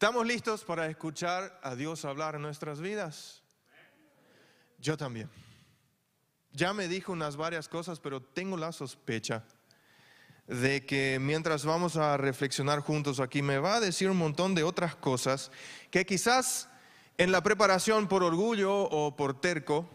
[0.00, 3.42] ¿Estamos listos para escuchar a Dios hablar en nuestras vidas?
[4.78, 5.28] Yo también.
[6.52, 9.44] Ya me dijo unas varias cosas, pero tengo la sospecha
[10.46, 14.62] de que mientras vamos a reflexionar juntos aquí, me va a decir un montón de
[14.62, 15.52] otras cosas
[15.90, 16.70] que quizás
[17.18, 19.86] en la preparación por orgullo o por terco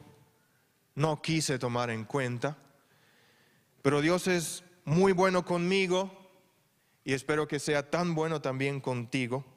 [0.94, 2.60] no quise tomar en cuenta.
[3.82, 6.30] Pero Dios es muy bueno conmigo
[7.04, 9.55] y espero que sea tan bueno también contigo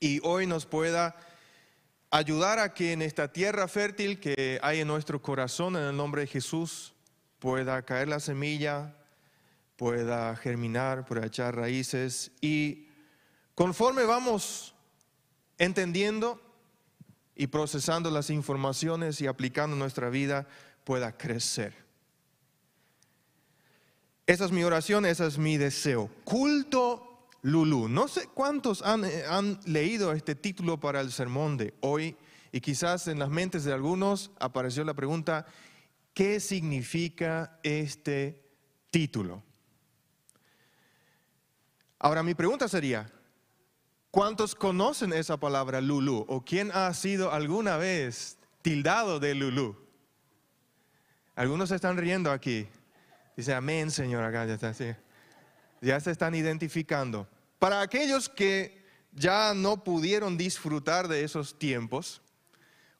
[0.00, 1.16] y hoy nos pueda
[2.10, 6.22] ayudar a que en esta tierra fértil que hay en nuestro corazón, en el nombre
[6.22, 6.94] de Jesús,
[7.38, 8.94] pueda caer la semilla,
[9.76, 12.88] pueda germinar, pueda echar raíces y
[13.54, 14.74] conforme vamos
[15.58, 16.40] entendiendo
[17.34, 20.46] y procesando las informaciones y aplicando nuestra vida,
[20.84, 21.74] pueda crecer.
[24.26, 26.10] Esa es mi oración, ese es mi deseo.
[26.24, 27.05] Culto
[27.46, 27.88] Lulú.
[27.88, 32.16] No sé cuántos eh, han, leído este título para el sermón de hoy
[32.50, 35.46] y quizás en las mentes de algunos apareció la pregunta,
[36.12, 38.42] ¿qué significa este
[38.90, 39.44] título?
[42.00, 43.12] Ahora mi pregunta sería,
[44.10, 46.24] ¿cuántos conocen esa palabra Lulú?
[46.26, 49.76] ¿O quién ha sido alguna vez tildado de Lulú?
[51.36, 52.66] Algunos se están riendo aquí.
[53.36, 54.96] Dice, amén, Señor, acá ya está así.
[55.80, 57.28] Ya se están identificando.
[57.58, 62.20] Para aquellos que ya no pudieron disfrutar de esos tiempos,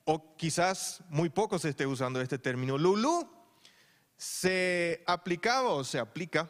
[0.03, 3.29] o quizás muy pocos esté usando este término, Lulú
[4.15, 6.49] se aplicaba o se aplica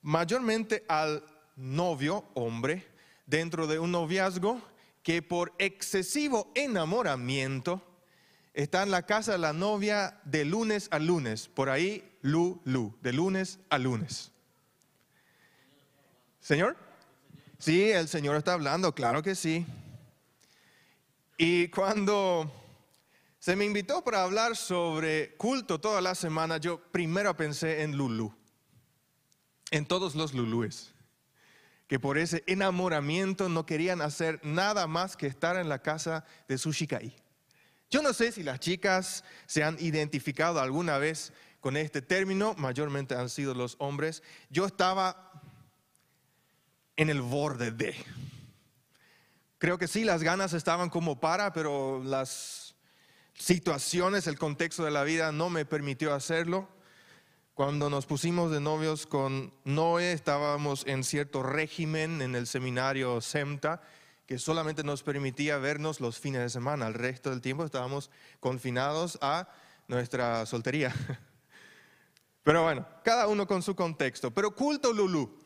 [0.00, 1.22] mayormente al
[1.56, 2.86] novio, hombre,
[3.26, 4.62] dentro de un noviazgo
[5.02, 7.82] que por excesivo enamoramiento
[8.54, 13.12] está en la casa de la novia de lunes a lunes, por ahí Lulú, de
[13.12, 14.29] lunes a lunes.
[16.40, 16.76] ¿Señor?
[17.58, 19.66] Sí, el Señor está hablando, claro que sí.
[21.36, 22.50] Y cuando
[23.38, 28.34] se me invitó para hablar sobre culto toda la semana, yo primero pensé en Lulú,
[29.70, 30.92] en todos los Lulúes,
[31.86, 36.56] que por ese enamoramiento no querían hacer nada más que estar en la casa de
[36.56, 37.14] su Shikai.
[37.90, 43.14] Yo no sé si las chicas se han identificado alguna vez con este término, mayormente
[43.14, 44.22] han sido los hombres.
[44.48, 45.29] Yo estaba
[47.00, 47.96] en el borde de.
[49.56, 52.74] Creo que sí, las ganas estaban como para, pero las
[53.32, 56.68] situaciones, el contexto de la vida no me permitió hacerlo.
[57.54, 63.80] Cuando nos pusimos de novios con Noé, estábamos en cierto régimen en el seminario SEMTA,
[64.26, 66.86] que solamente nos permitía vernos los fines de semana.
[66.86, 68.10] El resto del tiempo estábamos
[68.40, 69.48] confinados a
[69.88, 70.94] nuestra soltería.
[72.42, 74.30] Pero bueno, cada uno con su contexto.
[74.32, 75.39] Pero culto Lulú.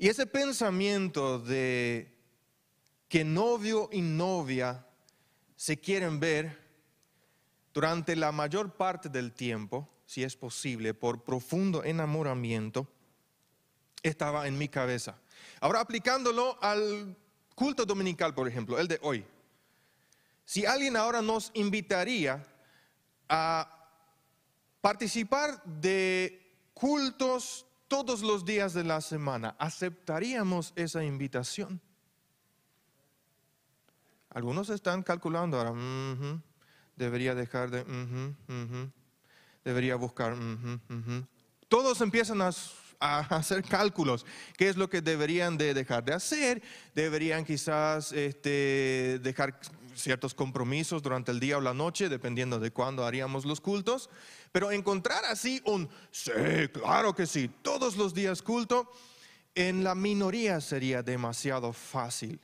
[0.00, 2.10] Y ese pensamiento de
[3.06, 4.86] que novio y novia
[5.56, 6.58] se quieren ver
[7.74, 12.88] durante la mayor parte del tiempo, si es posible, por profundo enamoramiento,
[14.02, 15.20] estaba en mi cabeza.
[15.60, 17.14] Ahora aplicándolo al
[17.54, 19.22] culto dominical, por ejemplo, el de hoy.
[20.46, 22.42] Si alguien ahora nos invitaría
[23.28, 23.86] a
[24.80, 31.80] participar de cultos todos los días de la semana, ¿aceptaríamos esa invitación?
[34.30, 35.74] Algunos están calculando ahora,
[36.94, 37.84] debería dejar de,
[39.64, 40.36] debería buscar,
[41.68, 42.52] todos empiezan a,
[43.00, 44.24] hacer cálculos,
[44.56, 46.62] qué es lo que deberían de dejar de hacer,
[46.94, 49.58] deberían quizás este, dejar
[50.02, 54.10] ciertos compromisos durante el día o la noche, dependiendo de cuándo haríamos los cultos.
[54.52, 56.32] Pero encontrar así un, sí,
[56.72, 58.90] claro que sí, todos los días culto,
[59.54, 62.40] en la minoría sería demasiado fácil.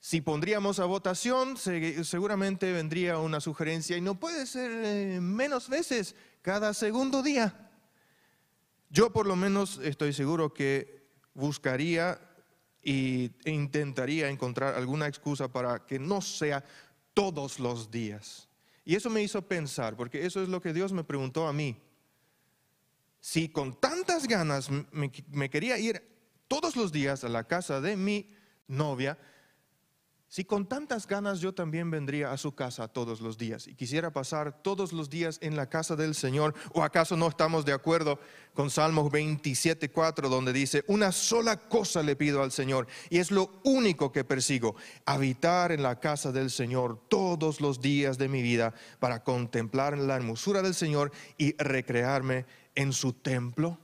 [0.00, 6.14] Si pondríamos a votación, seguramente vendría una sugerencia y no puede ser eh, menos veces
[6.40, 7.70] cada segundo día.
[8.90, 12.20] Yo por lo menos estoy seguro que buscaría
[12.90, 16.64] e intentaría encontrar alguna excusa para que no sea
[17.12, 18.48] todos los días.
[18.84, 21.76] Y eso me hizo pensar, porque eso es lo que Dios me preguntó a mí.
[23.20, 26.02] Si con tantas ganas me, quería ir
[26.46, 28.30] todos los días a la casa de mi
[28.66, 29.18] novia,
[30.28, 34.12] si con tantas ganas yo también vendría a su casa todos los días y quisiera
[34.12, 38.20] pasar todos los días en la casa del Señor, o acaso no estamos de acuerdo
[38.52, 43.60] con Salmos 27.4 donde dice, una sola cosa le pido al Señor y es lo
[43.64, 44.76] único que persigo,
[45.06, 50.16] habitar en la casa del Señor todos los días de mi vida para contemplar la
[50.16, 53.78] hermosura del Señor y recrearme en su templo.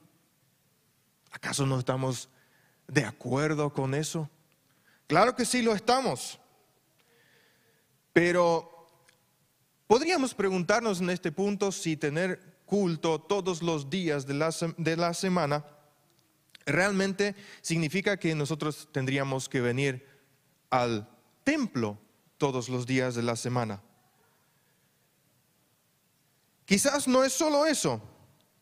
[1.30, 2.28] ¿Acaso no estamos
[2.86, 4.28] de acuerdo con eso?
[5.06, 6.38] Claro que sí lo estamos.
[8.12, 8.86] Pero
[9.86, 15.14] podríamos preguntarnos en este punto si tener culto todos los días de la, de la
[15.14, 15.64] semana
[16.66, 20.06] realmente significa que nosotros tendríamos que venir
[20.70, 21.08] al
[21.44, 21.98] templo
[22.38, 23.82] todos los días de la semana.
[26.64, 28.00] Quizás no es solo eso,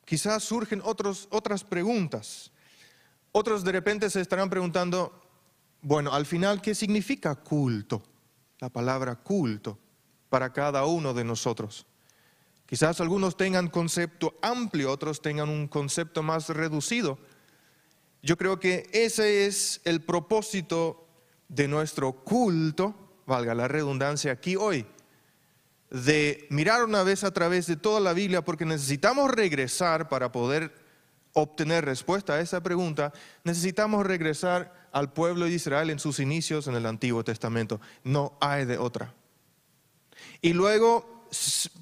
[0.05, 2.51] quizás surgen otras preguntas.
[3.31, 5.22] Otros de repente se estarán preguntando,
[5.83, 8.03] bueno, al final, ¿qué significa culto?
[8.61, 9.79] La palabra culto
[10.29, 11.87] para cada uno de nosotros.
[12.67, 17.19] Quizás algunos tengan concepto amplio, otros tengan un concepto más reducido.
[18.23, 21.07] Yo creo que ese es el propósito
[21.49, 22.95] de nuestro culto,
[23.27, 24.87] valga la redundancia aquí hoy,
[25.91, 30.73] de mirar una vez a través de toda la Biblia, porque necesitamos regresar para poder
[31.35, 33.13] obtener respuesta a esa pregunta,
[33.45, 37.81] necesitamos regresar al pueblo de Israel en sus inicios en el Antiguo Testamento.
[38.05, 39.15] No hay de otra.
[40.41, 41.27] Y luego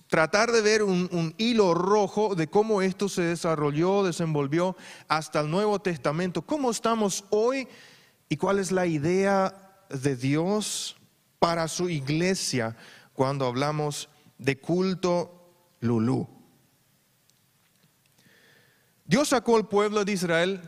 [0.07, 4.77] tratar de ver un, un, hilo rojo de cómo esto se desarrolló, desenvolvió
[5.09, 6.43] hasta el Nuevo Testamento.
[6.43, 7.67] ¿Cómo estamos hoy
[8.29, 10.97] y cuál es la idea de Dios
[11.41, 12.77] para su iglesia
[13.13, 14.09] cuando hablamos
[14.39, 16.29] de culto lulú.
[19.05, 20.61] Dios sacó al pueblo de Israel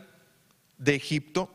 [0.76, 1.50] de Egipto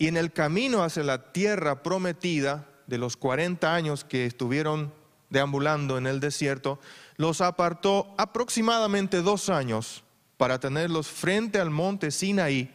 [0.00, 4.92] y en el camino hacia la tierra prometida de los 40 años que estuvieron
[5.28, 6.80] deambulando en el desierto,
[7.16, 10.02] los apartó aproximadamente dos años
[10.36, 12.74] para tenerlos frente al monte Sinaí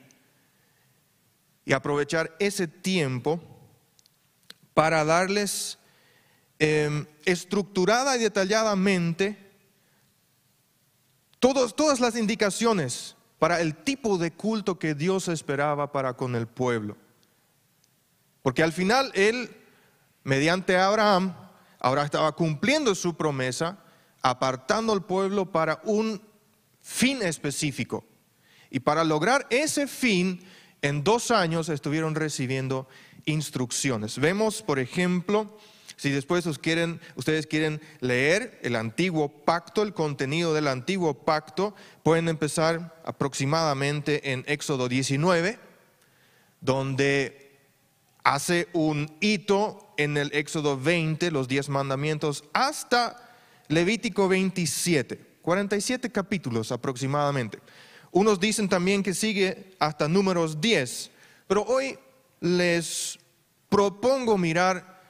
[1.65, 3.41] y aprovechar ese tiempo
[4.73, 5.77] para darles
[6.57, 9.37] Em, estructurada y detalladamente
[11.37, 16.95] todas las indicaciones para el tipo de culto que Dios esperaba para con el pueblo.
[18.45, 19.49] Porque al final Él,
[20.23, 21.35] mediante Abraham,
[21.79, 23.79] ahora estaba cumpliendo su promesa,
[24.21, 26.21] apartando al pueblo para un
[26.79, 28.05] fin específico.
[28.69, 30.45] Y para lograr ese fin,
[30.83, 32.87] en dos años estuvieron recibiendo
[33.25, 34.19] instrucciones.
[34.19, 35.57] Vemos, por ejemplo,
[35.95, 42.95] si después ustedes quieren leer el antiguo pacto, el contenido del antiguo pacto, pueden empezar
[43.05, 45.57] aproximadamente en Éxodo 19,
[46.61, 47.44] donde
[48.25, 53.21] hace un hito en el Éxodo 20, los diez mandamientos, hasta
[53.67, 57.59] Levítico 27, 47 capítulos aproximadamente.
[58.11, 61.11] Unos dicen también que sigue hasta números 10,
[61.47, 61.97] pero hoy
[62.41, 63.19] les
[63.69, 65.03] propongo mirar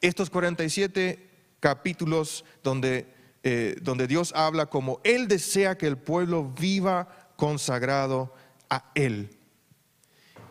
[0.00, 1.28] estos 47
[1.60, 3.06] capítulos donde,
[3.42, 8.34] eh, donde Dios habla como Él desea que el pueblo viva consagrado
[8.70, 9.36] a Él.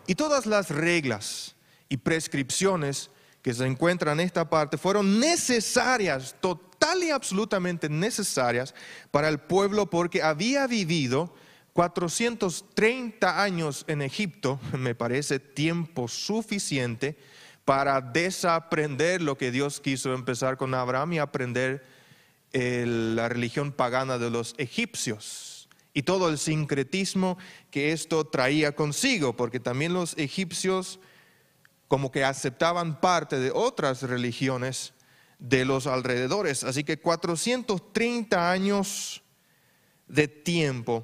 [0.05, 1.55] Y todas las reglas
[1.91, 3.11] y prescripciones
[3.41, 8.73] que se encuentran en esta parte fueron necesarias, total y absolutamente necesarias
[9.11, 11.35] para el pueblo porque había vivido
[11.73, 17.17] 430 años en Egipto, me parece tiempo suficiente
[17.65, 21.85] para desaprender lo que Dios quiso empezar con Abraham y aprender
[22.53, 27.37] la religión pagana de los egipcios y todo el sincretismo
[27.69, 30.99] que esto traía consigo, porque también los egipcios
[31.91, 34.93] como que aceptaban parte de otras religiones
[35.39, 36.63] de los alrededores.
[36.63, 39.21] Así que 430 años
[40.07, 41.03] de tiempo.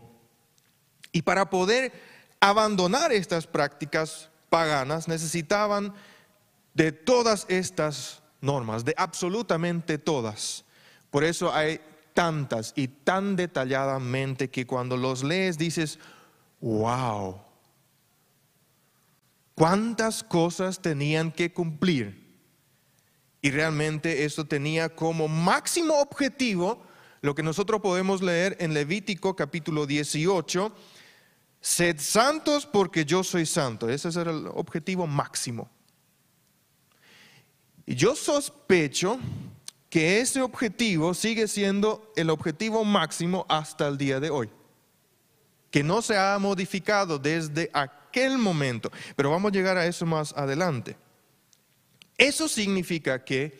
[1.11, 1.91] Y para poder
[2.39, 5.93] abandonar estas prácticas paganas necesitaban
[6.73, 10.63] de todas estas normas, de absolutamente todas.
[11.11, 11.81] Por eso hay
[12.13, 15.99] tantas y tan detalladamente que cuando los lees dices,
[16.61, 17.41] wow,
[19.57, 22.27] cuántas cosas tenían que cumplir.
[23.41, 26.83] Y realmente esto tenía como máximo objetivo
[27.21, 30.71] lo que nosotros podemos leer en Levítico capítulo 18,
[31.59, 33.89] sed santos porque yo soy santo.
[33.89, 35.67] Ese es el objetivo máximo.
[37.87, 39.17] Y yo sospecho
[39.89, 44.51] que ese objetivo sigue siendo el objetivo máximo hasta el día de hoy,
[45.71, 47.71] que no se ha modificado desde
[48.17, 50.97] aquel momento, pero vamos a llegar a eso más adelante.
[52.17, 53.59] Eso significa que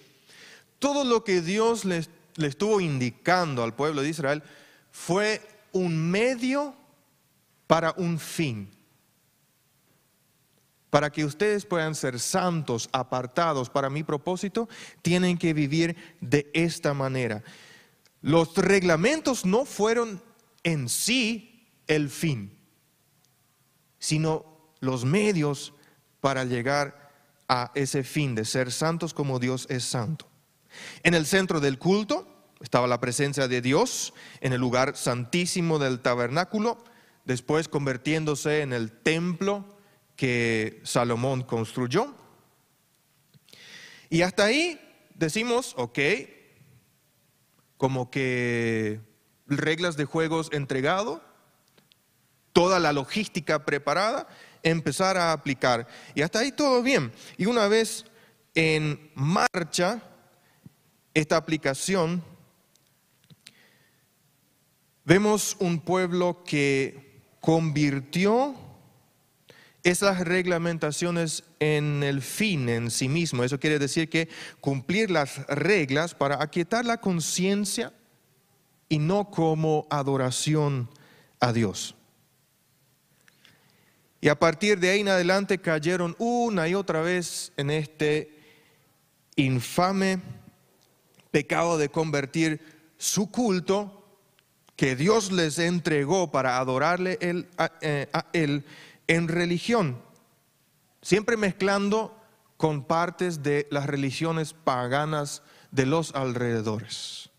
[0.80, 2.04] todo lo que Dios le,
[2.38, 4.44] estuvo indicando al pueblo de Israel
[4.92, 6.76] fue un medio
[7.68, 8.72] para un fin
[10.90, 14.70] para que ustedes puedan ser santos, apartados para mi propósito,
[15.02, 17.44] tienen que vivir de esta manera.
[18.22, 20.24] Los reglamentos no fueron
[20.64, 22.58] en sí el fin,
[24.00, 24.47] sino
[24.80, 25.74] los medios
[26.22, 27.12] para llegar
[27.48, 30.28] a ese fin de ser santos como Dios es santo.
[31.04, 32.28] En el centro del culto
[32.60, 36.84] estaba la presencia de Dios, en el lugar santísimo del tabernáculo,
[37.26, 39.66] después convirtiéndose en el templo
[40.16, 42.16] que Salomón construyó.
[44.10, 44.80] Y hasta ahí
[45.14, 46.00] decimos, ok,
[47.78, 49.02] como que
[49.46, 51.22] reglas de juegos entregado,
[52.54, 54.28] toda la logística preparada,
[54.70, 55.88] empezar a aplicar.
[56.16, 57.12] Y hasta ahí todo bien.
[57.38, 58.06] Y una vez
[58.56, 60.02] en marcha
[61.14, 62.24] esta aplicación,
[65.06, 68.56] vemos un pueblo que convirtió
[69.84, 73.44] esas reglamentaciones en el fin en sí mismo.
[73.44, 74.28] Eso quiere decir que
[74.60, 77.94] cumplir las reglas para aquietar la conciencia
[78.90, 80.90] y no como adoración
[81.40, 81.97] a Dios.
[84.20, 88.36] Y a partir de ahí en adelante cayeron una y otra vez en este
[89.36, 90.20] infame
[91.30, 92.62] pecado de convertir
[92.98, 93.94] su culto
[94.76, 98.66] que Dios les entregó para adorarle eh, a él
[99.08, 100.02] en religión,
[101.02, 102.16] siempre mezclando
[102.58, 107.30] con partes de las religiones paganas de los alrededores.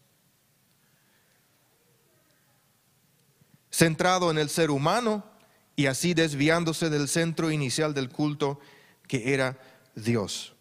[3.70, 5.24] Centrado en el ser humano
[5.78, 8.58] y así desviándose del centro inicial del culto
[9.06, 9.56] que era
[9.94, 10.56] Dios.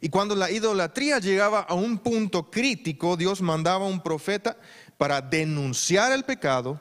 [0.00, 4.56] Y cuando la idolatría llegaba a un punto crítico, Dios mandaba a un profeta
[4.96, 6.80] para denunciar el pecado,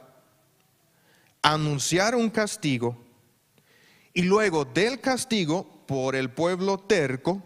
[1.41, 2.97] anunciar un castigo
[4.13, 7.43] y luego del castigo por el pueblo terco,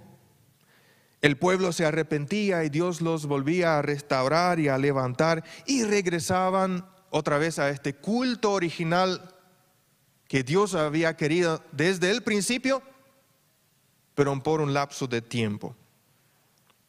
[1.24, 6.88] el pueblo se arrepentía y Dios los volvía a restaurar y a levantar y regresaban
[7.10, 9.35] otra vez a este culto original
[10.28, 12.82] que Dios había querido desde el principio,
[14.16, 15.76] pero por un lapso de tiempo.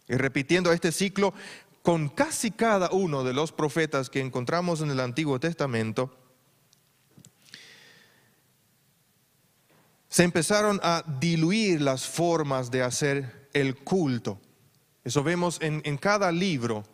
[0.08, 1.34] Y repitiendo este ciclo
[1.82, 6.16] con casi cada uno de los profetas que encontramos en el Antiguo Testamento,
[10.08, 14.40] se empezaron a diluir las formas de hacer el culto.
[15.04, 16.84] Eso vemos en, cada libro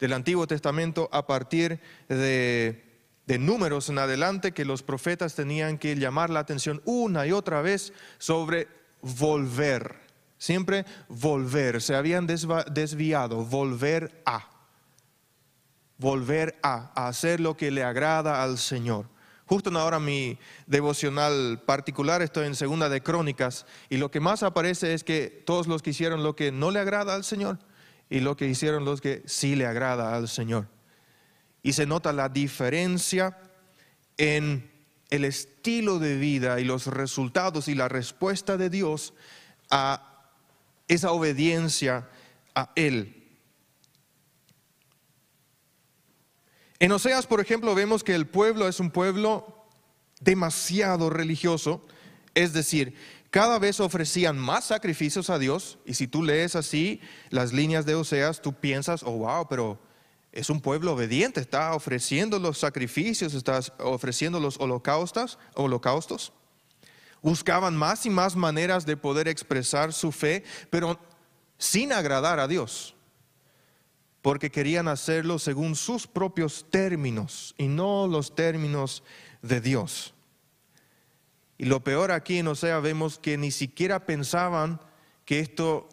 [0.00, 2.93] del Antiguo Testamento a partir de,
[3.26, 7.62] de números en adelante que los profetas tenían que llamar la atención una y otra
[7.62, 8.68] vez sobre
[9.00, 9.96] volver.
[10.38, 11.80] Siempre volver.
[11.80, 13.44] Se habían desviado.
[13.44, 14.50] Volver a.
[15.96, 19.06] Volver a, a hacer lo que le agrada al Señor.
[19.46, 24.94] Justo ahora mi devocional particular estoy en segunda de Crónicas y lo que más aparece
[24.94, 27.58] es que todos los que hicieron lo que no le agrada al Señor
[28.08, 30.66] y lo que hicieron los que sí le agrada al Señor.
[31.64, 33.36] Y se nota la diferencia
[34.16, 34.70] en
[35.10, 39.14] el estilo de vida y los resultados y la respuesta de Dios
[39.70, 40.30] a
[40.86, 42.08] esa obediencia
[42.54, 43.24] a Él.
[46.78, 49.66] En Oseas, por ejemplo, vemos que el pueblo es un pueblo
[50.20, 51.86] demasiado religioso,
[52.34, 52.94] es decir,
[53.30, 57.94] cada vez ofrecían más sacrificios a Dios, y si tú lees así las líneas de
[57.94, 59.80] Oseas, tú piensas, oh, wow, pero
[60.34, 66.32] es un pueblo obediente, está ofreciendo los sacrificios, está ofreciendo los holocaustos, holocaustos.
[67.22, 70.98] Buscaban más y más maneras de poder expresar su fe, pero
[71.56, 72.94] sin agradar a Dios
[74.24, 79.02] porque querían hacerlo según sus propios términos y no los términos
[79.42, 80.14] de Dios.
[81.58, 84.80] Y lo peor aquí en Osea vemos que ni siquiera pensaban
[85.26, 85.90] que esto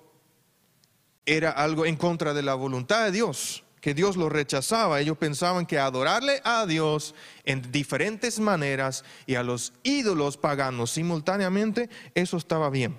[1.25, 5.01] era algo en contra de la voluntad de Dios, que Dios lo rechazaba.
[5.01, 11.89] Ellos pensaban que adorarle a Dios en diferentes maneras y a los ídolos paganos simultáneamente,
[12.13, 12.95] eso estaba bien.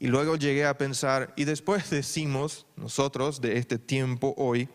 [0.00, 4.68] Y luego llegué a pensar, y después decimos nosotros de este tiempo hoy,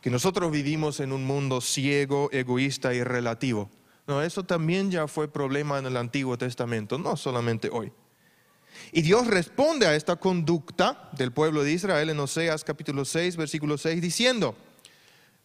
[0.00, 3.68] que nosotros vivimos en un mundo ciego, egoísta y relativo.
[4.06, 7.92] No, eso también ya fue problema en el Antiguo Testamento, no solamente hoy.
[8.92, 13.78] Y Dios responde a esta conducta del pueblo de Israel en Oseas capítulo 6, versículo
[13.78, 14.56] 6, diciendo,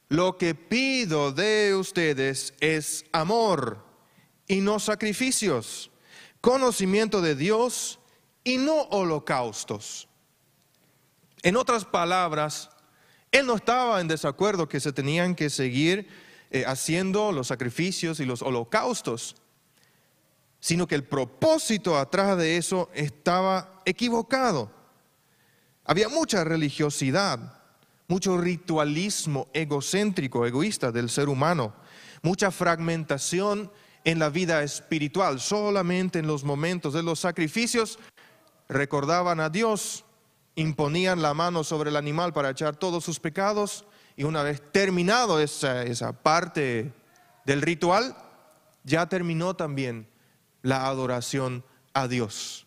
[0.10, 3.84] lo que pido de ustedes es amor
[4.48, 5.90] y no sacrificios,
[6.42, 8.00] conocimiento de Dios
[8.44, 10.08] y no holocaustos.
[11.42, 12.70] En otras palabras,
[13.32, 16.08] él no estaba en desacuerdo que se tenían que seguir
[16.52, 19.36] eh, haciendo los sacrificios y los holocaustos,
[20.64, 24.72] sino que el propósito atrás de eso estaba equivocado.
[25.84, 27.60] Había mucha religiosidad,
[28.08, 31.74] mucho ritualismo egocéntrico, egoísta del ser humano,
[32.22, 33.74] mucha fragmentación
[34.06, 38.00] en la vida espiritual, solamente en los momentos de los sacrificios
[38.70, 40.06] recordaban a Dios,
[40.56, 43.84] imponían la mano sobre el animal para echar todos sus pecados
[44.16, 46.94] y una vez terminado esa, esa parte
[47.44, 48.16] del ritual,
[48.86, 50.13] ya terminó también
[50.64, 52.66] la adoración a Dios.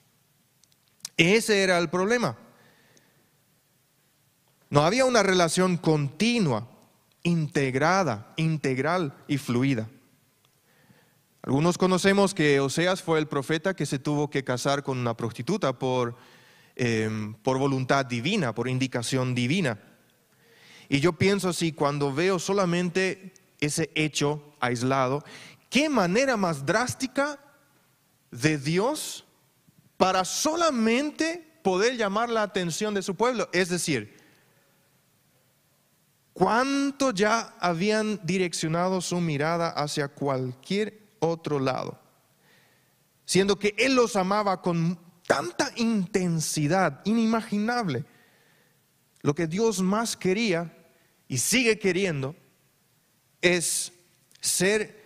[1.17, 2.39] Ese era el problema.
[4.71, 6.69] No había una relación continua,
[7.23, 9.89] integrada, integral y fluida.
[11.43, 15.73] Algunos conocemos que Oseas fue el profeta que se tuvo que casar con una prostituta
[15.79, 16.17] por,
[16.75, 19.79] em, por voluntad divina, por indicación divina.
[20.89, 25.25] Y yo pienso así, cuando veo solamente ese hecho aislado,
[25.71, 27.39] ¿qué manera más drástica
[28.41, 29.25] de Dios
[29.97, 33.49] para solamente poder llamar la atención de su pueblo?
[33.53, 34.17] Es decir,
[36.33, 41.99] ¿cuánto ya habían direccionado su mirada hacia cualquier otro lado,
[43.25, 48.05] siendo que Él los amaba con tanta intensidad inimaginable.
[49.23, 50.73] Lo que Dios más quería
[51.29, 52.37] y sigue queriendo
[53.43, 53.93] es
[54.41, 55.06] ser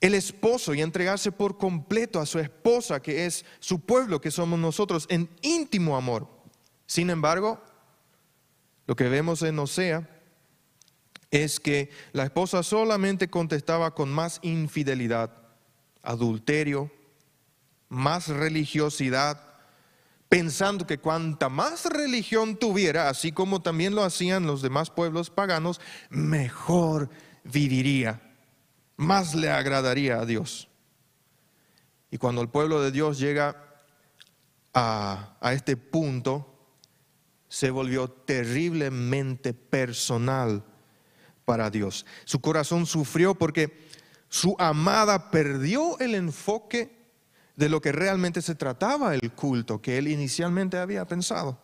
[0.00, 4.58] el esposo y entregarse por completo a su esposa, que es su pueblo, que somos
[4.58, 6.28] nosotros, en íntimo amor.
[6.86, 7.62] Sin embargo,
[8.86, 10.08] lo que vemos en Osea
[11.30, 15.30] es que la esposa solamente contestaba con más infidelidad,
[16.02, 16.92] adulterio,
[17.88, 19.40] más religiosidad,
[20.28, 25.80] pensando que cuanta más religión tuviera, así como también lo hacían los demás pueblos paganos,
[26.10, 27.08] mejor
[27.44, 28.23] viviría,
[28.96, 30.68] más le agradaría a Dios.
[32.10, 33.82] Y cuando el pueblo de Dios llega
[34.72, 36.50] a, a este punto,
[37.48, 40.64] se volvió terriblemente personal
[41.44, 42.06] para Dios.
[42.24, 43.88] Su corazón sufrió porque
[44.28, 47.04] su amada perdió el enfoque
[47.56, 51.63] de lo que realmente se trataba el culto que él inicialmente había pensado.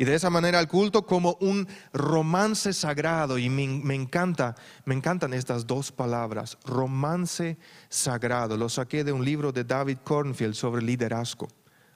[0.00, 5.34] Y de esa manera el culto como un romance sagrado, y me, encanta, me encantan
[5.34, 7.58] estas dos palabras, romance
[7.88, 8.56] sagrado.
[8.56, 11.48] Lo saqué de un libro de David Cornfield sobre liderazgo.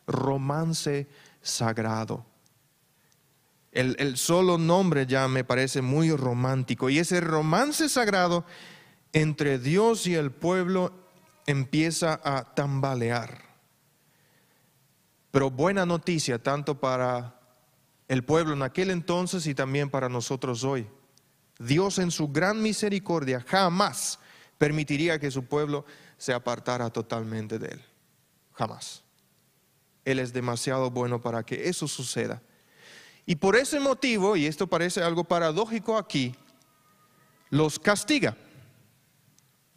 [0.09, 1.07] Romance
[1.43, 2.27] sagrado.
[3.71, 6.91] El, solo nombre ya me parece muy romántico.
[6.91, 8.45] Y ese romance sagrado
[9.13, 10.93] entre Dios y el pueblo
[11.47, 13.43] empieza a tambalear.
[15.31, 17.39] Pero buena noticia tanto para
[18.13, 20.87] el pueblo en aquel entonces y también para nosotros hoy.
[21.59, 24.19] Dios en su gran misericordia jamás
[24.59, 25.87] permitiría que su pueblo
[26.19, 27.85] se apartara totalmente de él.
[28.53, 29.03] Jamás.
[30.05, 32.43] Él es demasiado bueno para que eso suceda.
[33.25, 36.35] Y por ese motivo, y esto parece algo paradójico aquí,
[37.49, 38.37] los castiga.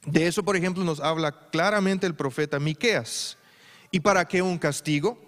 [0.05, 3.37] De eso, por ejemplo, nos habla claramente el profeta Miqueas.
[3.91, 5.24] ¿Y para qué un castigo?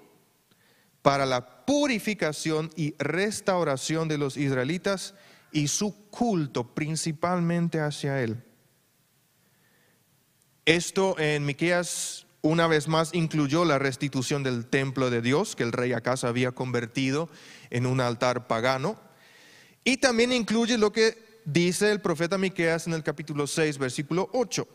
[1.07, 5.13] Para la purificación y restauración de los israelitas
[5.53, 8.43] y su culto principalmente hacia él.
[10.65, 15.71] Esto en Miqueas una vez más incluyó la restitución del templo de Dios que el
[15.71, 17.29] rey Acaz había convertido
[17.69, 18.99] en un altar pagano.
[19.85, 24.67] Y también incluye lo que dice el profeta Miqueas en el capítulo 6, versículo 8.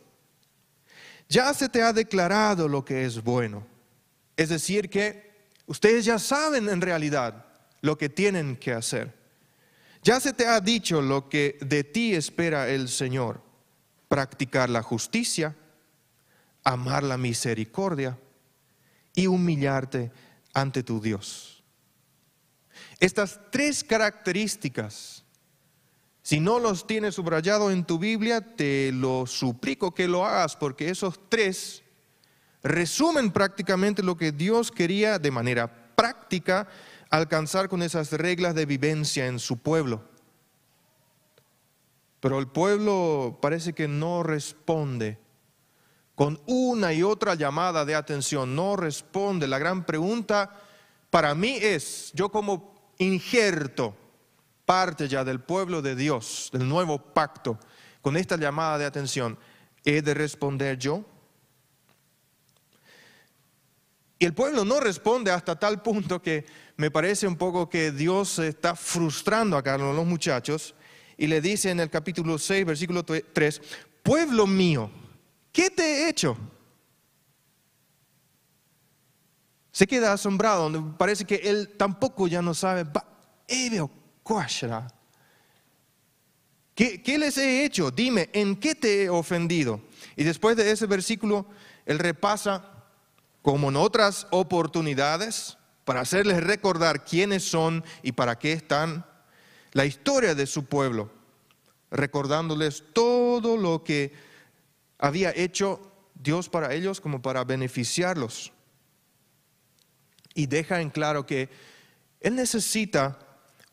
[1.28, 3.66] Ya se te ha declarado lo que es bueno.
[4.34, 5.31] Es decir, que
[5.66, 7.46] ustedes ya saben en realidad
[7.80, 9.14] lo que tienen que hacer.
[10.02, 13.40] Ya se te ha dicho lo que de ti espera el Señor.
[14.08, 15.56] Practicar la justicia,
[16.64, 18.18] amar la misericordia
[19.14, 20.10] y humillarte
[20.52, 21.62] ante tu Dios.
[22.98, 25.24] Estas tres características,
[26.22, 30.88] si no los tienes subrayado en tu Biblia, te lo suplico que lo hagas porque
[30.88, 31.81] esos tres
[32.62, 36.68] resumen prácticamente lo que Dios quería de manera práctica
[37.10, 40.02] alcanzar con esas reglas de vivencia en su pueblo.
[42.20, 45.18] Pero el pueblo parece que no responde
[46.14, 49.48] con una y otra llamada de atención, no responde.
[49.48, 50.50] La gran pregunta
[51.10, 53.96] para mí es, yo como injerto,
[54.64, 57.58] parte ya del pueblo de Dios, del nuevo pacto,
[58.00, 59.38] con esta llamada de atención,
[59.84, 61.04] ¿he de responder yo?
[64.22, 68.38] Y el pueblo no responde hasta tal punto que me parece un poco que Dios
[68.38, 70.76] está frustrando a los muchachos
[71.16, 73.60] y le dice en el capítulo 6, versículo 3,
[74.00, 74.88] pueblo mío,
[75.50, 76.36] ¿qué te he hecho?
[79.72, 82.86] se queda asombrado, parece que él tampoco ya no sabe,
[86.76, 87.90] ¿Qué, ¿Qué les he hecho?
[87.90, 89.80] Dime, ¿en qué te he ofendido?
[90.14, 91.48] Y después de ese versículo,
[91.84, 92.71] él repasa,
[93.42, 99.04] como en otras oportunidades, para hacerles recordar quiénes son y para qué están,
[99.72, 101.10] la historia de su pueblo,
[101.90, 104.12] recordándoles todo lo que
[104.98, 108.52] había hecho Dios para ellos como para beneficiarlos.
[110.34, 111.48] Y deja en claro que
[112.20, 113.18] Él necesita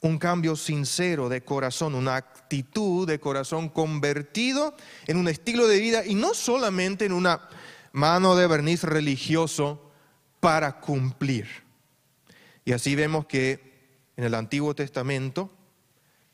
[0.01, 4.75] un cambio sincero de corazón, una actitud de corazón convertido
[5.07, 7.49] en un estilo de vida y no solamente en una
[7.91, 9.91] mano de verniz religioso
[10.39, 11.47] para cumplir.
[12.65, 13.69] Y así vemos que
[14.15, 15.51] en el Antiguo Testamento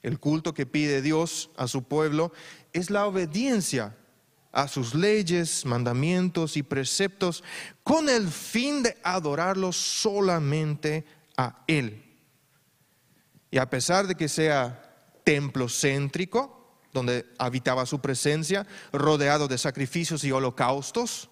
[0.04, 2.32] el culto que pide Dios a su pueblo
[2.74, 3.96] es la obediencia
[4.52, 7.44] a sus leyes, mandamientos y preceptos
[7.84, 12.04] con el fin de adorarlo solamente a Él.
[13.52, 14.82] Y a pesar de que sea
[15.24, 21.30] templo céntrico, donde habitaba su presencia, rodeado de sacrificios y holocaustos,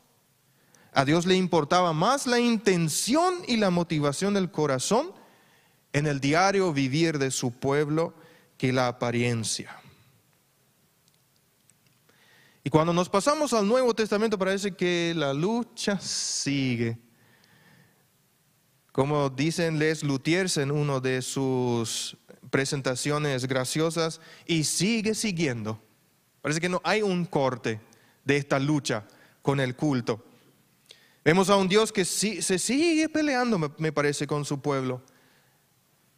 [0.93, 5.11] a Dios le importaba más la intención y la motivación del corazón
[5.93, 8.13] en el diario vivir de su pueblo
[8.57, 9.77] que la apariencia.
[12.63, 16.97] Y cuando nos pasamos al Nuevo Testamento parece que la lucha sigue.
[18.91, 22.15] Como dicen Les Luthiers en una de sus
[22.53, 25.81] presentaciones graciosas, y sigue siguiendo.
[26.41, 27.81] Parece que no hay un corte
[28.23, 29.05] de esta lucha
[29.41, 30.23] con el culto.
[31.23, 35.01] Vemos a un Dios que se sigue peleando, me parece, con su pueblo.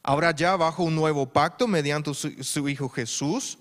[0.08, 3.58] Ahora ya bajo un nuevo pacto mediante su, Hijo Jesús,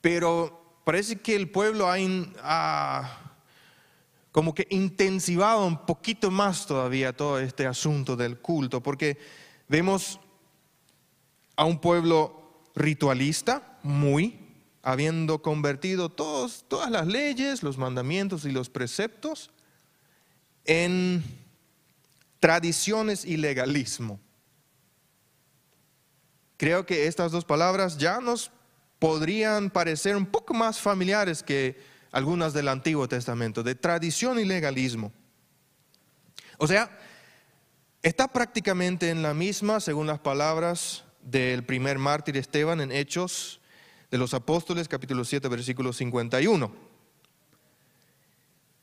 [0.00, 3.18] pero parece que el pueblo ha,
[4.32, 9.18] como que intensivado un poquito más todavía todo este asunto del culto, porque
[9.68, 10.18] vemos
[11.56, 14.38] a un pueblo ritualista, muy,
[14.82, 19.50] habiendo convertido todos, todas las leyes, los mandamientos y los preceptos
[20.68, 21.24] en
[22.38, 24.20] tradiciones y legalismo.
[26.58, 28.50] Creo que estas dos palabras ya nos
[28.98, 31.80] podrían parecer un poco más familiares que
[32.12, 35.10] algunas del Antiguo Testamento, de tradición y legalismo.
[36.58, 36.98] O sea,
[38.02, 43.60] está prácticamente en la misma, según las palabras del primer mártir Esteban en Hechos
[44.10, 46.70] de los Apóstoles, capítulo 7, versículo 51.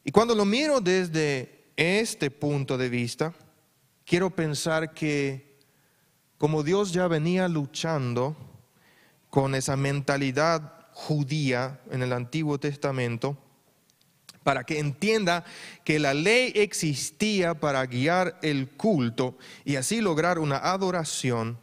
[0.03, 3.33] Y cuando lo miro desde este punto de vista,
[4.05, 5.57] quiero pensar que
[6.37, 8.35] como Dios ya venía luchando
[9.29, 13.37] con esa mentalidad judía en el Antiguo Testamento,
[14.43, 15.43] para que entienda
[15.83, 21.57] que la ley existía para guiar el culto y así lograr una adoración,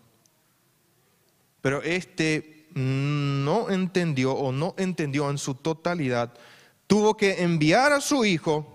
[1.61, 6.35] pero este no entendió o no entendió en su totalidad,
[6.89, 8.72] tuvo que enviar a su hijo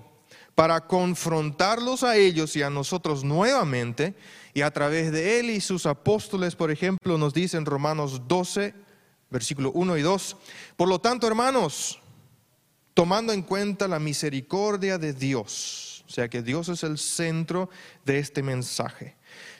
[0.57, 4.15] para confrontarlos a ellos y a nosotros nuevamente,
[4.55, 8.73] y a través de él y sus apóstoles, por ejemplo, nos dicen Romanos 12,
[9.29, 10.35] versículo 1 y 2.
[10.75, 11.99] Por lo tanto, hermanos,
[12.95, 17.69] tomando en cuenta la misericordia de Dios, o sea que Dios es el centro
[18.03, 19.15] de este mensaje,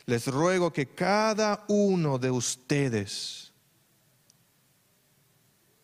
[0.08, 3.54] les ruego que cada uno de ustedes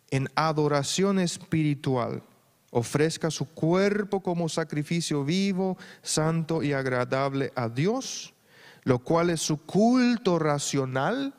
[0.09, 2.23] en adoración espiritual
[2.73, 8.33] ofrezca su cuerpo como sacrificio vivo, santo y agradable a Dios,
[8.83, 11.33] lo cual es su culto racional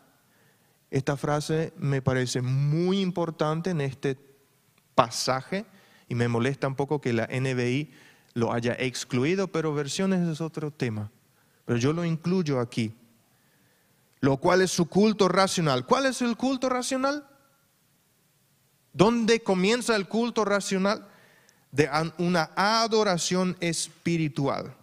[0.95, 4.17] esta frase me parece muy importante en este
[4.95, 5.67] pasaje
[6.09, 7.91] y me molesta un poco que la NBI
[8.35, 11.11] lo haya excluido, pero versiones es otro tema.
[11.65, 12.95] Pero yo lo incluyo aquí.
[14.21, 15.85] Lo cual es su culto racional.
[15.85, 17.27] ¿Cuál es el culto racional?
[18.93, 21.09] ¿Dónde comienza el culto racional?
[21.75, 24.75] De una adoración espiritual.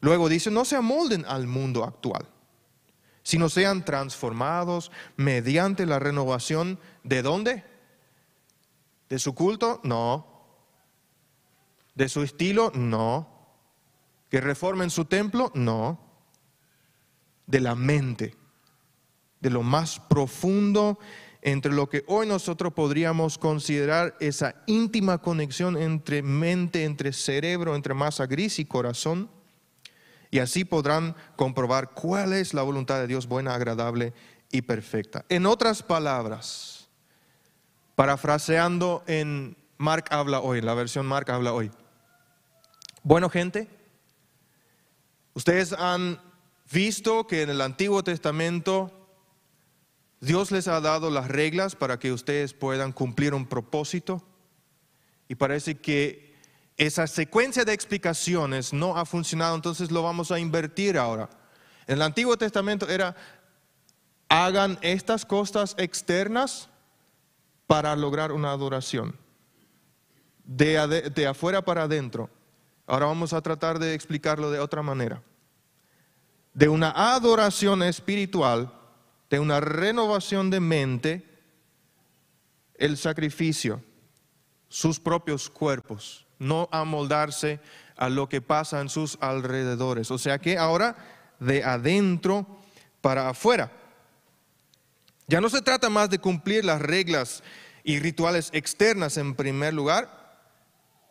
[0.00, 2.28] Luego dice, no se amolden al mundo actual
[3.24, 7.64] sino sean transformados mediante la renovación de dónde?
[9.08, 9.80] ¿De su culto?
[9.82, 10.26] No.
[11.94, 12.70] ¿De su estilo?
[12.74, 13.26] No.
[14.30, 15.50] ¿Que reformen su templo?
[15.54, 15.98] No.
[17.46, 18.36] De la mente,
[19.40, 20.98] de lo más profundo
[21.44, 27.94] entre lo que hoy nosotros podríamos considerar esa íntima conexión entre mente, entre cerebro, entre
[27.94, 29.28] masa gris y corazón
[30.30, 34.14] y así podrán comprobar cuál es la voluntad de Dios buena, agradable
[34.50, 35.24] y perfecta.
[35.28, 36.88] En otras palabras,
[37.94, 41.70] parafraseando en Mark habla hoy, la versión Mark habla hoy.
[43.04, 43.68] Bueno, gente,
[45.34, 46.18] ustedes han
[46.72, 49.03] visto que en el Antiguo Testamento
[50.24, 54.22] Dios les ha dado las reglas para que ustedes puedan cumplir un propósito
[55.28, 56.34] Y parece que
[56.76, 61.30] esa secuencia de explicaciones no ha funcionado, entonces lo vamos a invertir ahora.
[61.86, 63.14] En el Antiguo Testamento era,
[64.28, 66.68] hagan estas cosas externas
[67.66, 69.16] para lograr una adoración,
[70.44, 72.28] de, de afuera para adentro.
[72.86, 75.22] Ahora vamos a tratar de explicarlo de otra manera.
[76.52, 78.72] De una adoración espiritual,
[79.30, 81.24] de una renovación de mente,
[82.76, 83.82] el sacrificio,
[84.68, 87.60] sus propios cuerpos, no amoldarse
[87.96, 90.10] a lo que pasa en sus alrededores.
[90.10, 90.96] O sea que ahora
[91.38, 92.46] de adentro
[93.00, 93.70] para afuera.
[95.26, 97.42] Ya no se trata más de cumplir las reglas
[97.82, 100.24] y rituales externas en primer lugar,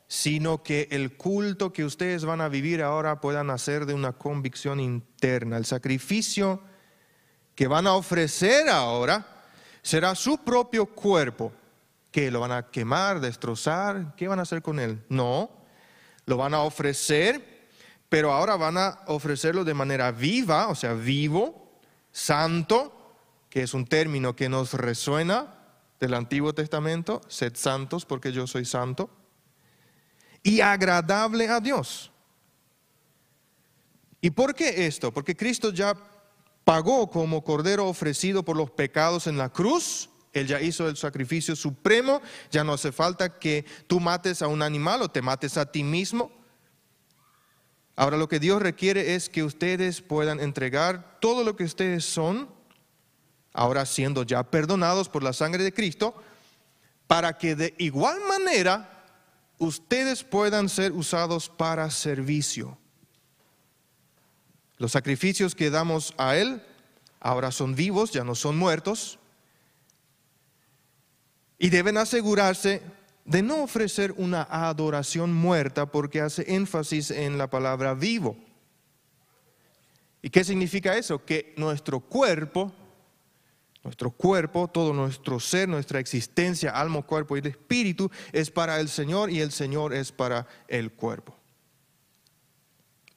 [0.08, 4.80] sino que el culto que ustedes van a vivir ahora puedan hacer de una convicción
[4.80, 5.58] interna.
[5.58, 6.62] El sacrificio
[7.56, 9.26] que van a ofrecer ahora
[9.82, 11.52] será su propio cuerpo,
[12.12, 15.04] que lo van a quemar, destrozar, ¿qué van a hacer con él?
[15.10, 15.52] No,
[16.26, 17.68] lo van a ofrecer,
[18.10, 21.80] pero ahora van a ofrecerlo de manera viva, o sea, vivo,
[22.12, 23.16] santo,
[23.50, 25.56] que es un término que nos resuena
[26.00, 29.10] del Antiguo Testamento, sed santos porque yo soy santo
[30.44, 32.12] y agradable a Dios.
[34.22, 35.14] ¿Y por qué esto?
[35.14, 35.96] Porque Cristo ya
[36.64, 40.10] pagó como cordero ofrecido por los pecados en la cruz.
[40.34, 42.22] Él ya hizo el sacrificio supremo.
[42.52, 45.84] Ya no hace falta que tú mates a un animal o te mates a ti
[45.84, 46.32] mismo.
[47.96, 52.50] Ahora lo que Dios requiere es que ustedes puedan entregar todo lo que ustedes son,
[53.54, 56.16] ahora siendo ya perdonados por la sangre de Cristo,
[57.06, 59.06] para que de igual manera
[59.60, 62.80] ustedes puedan ser usados para servicio.
[64.84, 66.62] Los sacrificios que damos a Él
[67.22, 69.18] ahora son vivos, ya no son muertos.
[71.58, 72.82] Y deben asegurarse
[73.24, 78.36] de no ofrecer una adoración muerta porque hace énfasis en la palabra vivo.
[80.22, 81.24] ¿Y qué significa eso?
[81.24, 82.74] Que nuestro cuerpo
[83.86, 89.30] nuestro cuerpo, todo nuestro ser, nuestra existencia, alma, cuerpo y espíritu es para el Señor
[89.30, 91.38] y el Señor es para el cuerpo.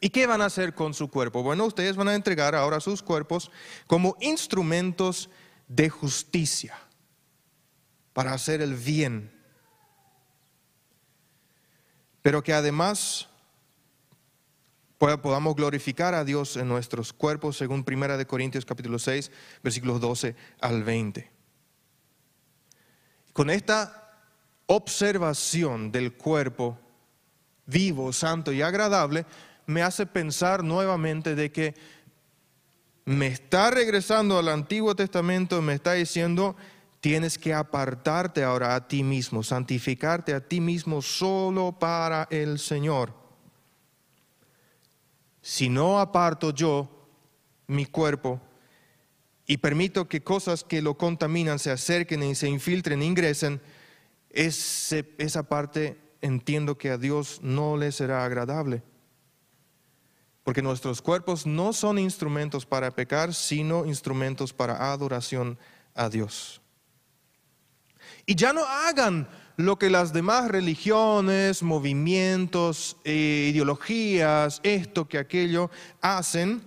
[0.07, 1.43] ¿Y qué van a hacer con su cuerpo?
[1.43, 3.51] Bueno, ustedes van a entregar ahora sus cuerpos
[3.89, 5.29] como instrumentos
[5.67, 6.79] de justicia
[8.13, 9.33] para hacer el bien.
[12.23, 13.29] Pero que además
[14.97, 19.33] podamos glorificar a Dios en nuestros cuerpos, según 1 Corintios capítulo 6,
[19.65, 21.33] versículos 12 al 20.
[23.33, 24.23] Con esta
[24.67, 26.79] observación del cuerpo
[27.67, 29.27] vivo, santo y agradable,
[29.67, 31.75] me hace pensar nuevamente de que
[33.05, 36.57] me está regresando al Antiguo Testamento, me está diciendo,
[37.01, 43.27] tienes que apartarte ahora a ti mismo, santificarte a ti mismo solo para el Señor
[45.47, 46.91] si no aparto yo
[47.69, 48.41] mi cuerpo
[49.47, 53.61] y permito que cosas que lo contaminan se acerquen y se infiltren e ingresen,
[54.29, 58.83] esa parte entiendo que a Dios no le será agradable.
[60.47, 65.59] Porque nuestros cuerpos no son instrumentos para pecar, sino instrumentos para adoración
[65.93, 66.61] a Dios.
[68.27, 75.69] Y ya no hagan lo que las demás religiones, movimientos, eh, ideologías, esto que aquello
[76.01, 76.63] hacen,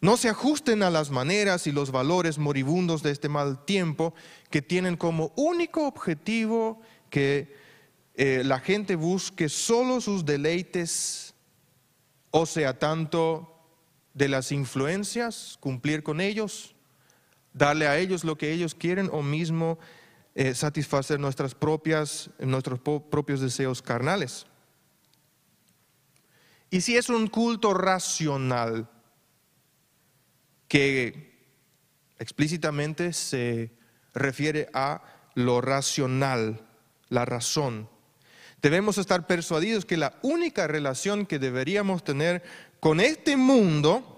[0.00, 4.14] no se ajusten a las maneras y los valores moribundos de este mal tiempo
[4.48, 7.54] que tienen como único objetivo que
[8.14, 11.31] eh, la gente busque solo sus deleites,
[12.32, 13.48] o sea, tanto
[14.14, 16.74] de las influencias, cumplir con ellos,
[17.52, 19.78] darle a ellos lo que ellos quieren o mismo
[20.34, 24.46] eh, satisfacer nuestras propias, nuestros propios deseos carnales.
[26.70, 28.88] Y si es un culto racional
[30.68, 31.36] que
[32.18, 33.76] explícitamente se
[34.14, 35.02] refiere a
[35.34, 36.66] lo racional,
[37.10, 37.90] la razón,
[38.62, 42.42] debemos estar persuadidos que la única relación que deberíamos tener
[42.78, 44.08] con este mundo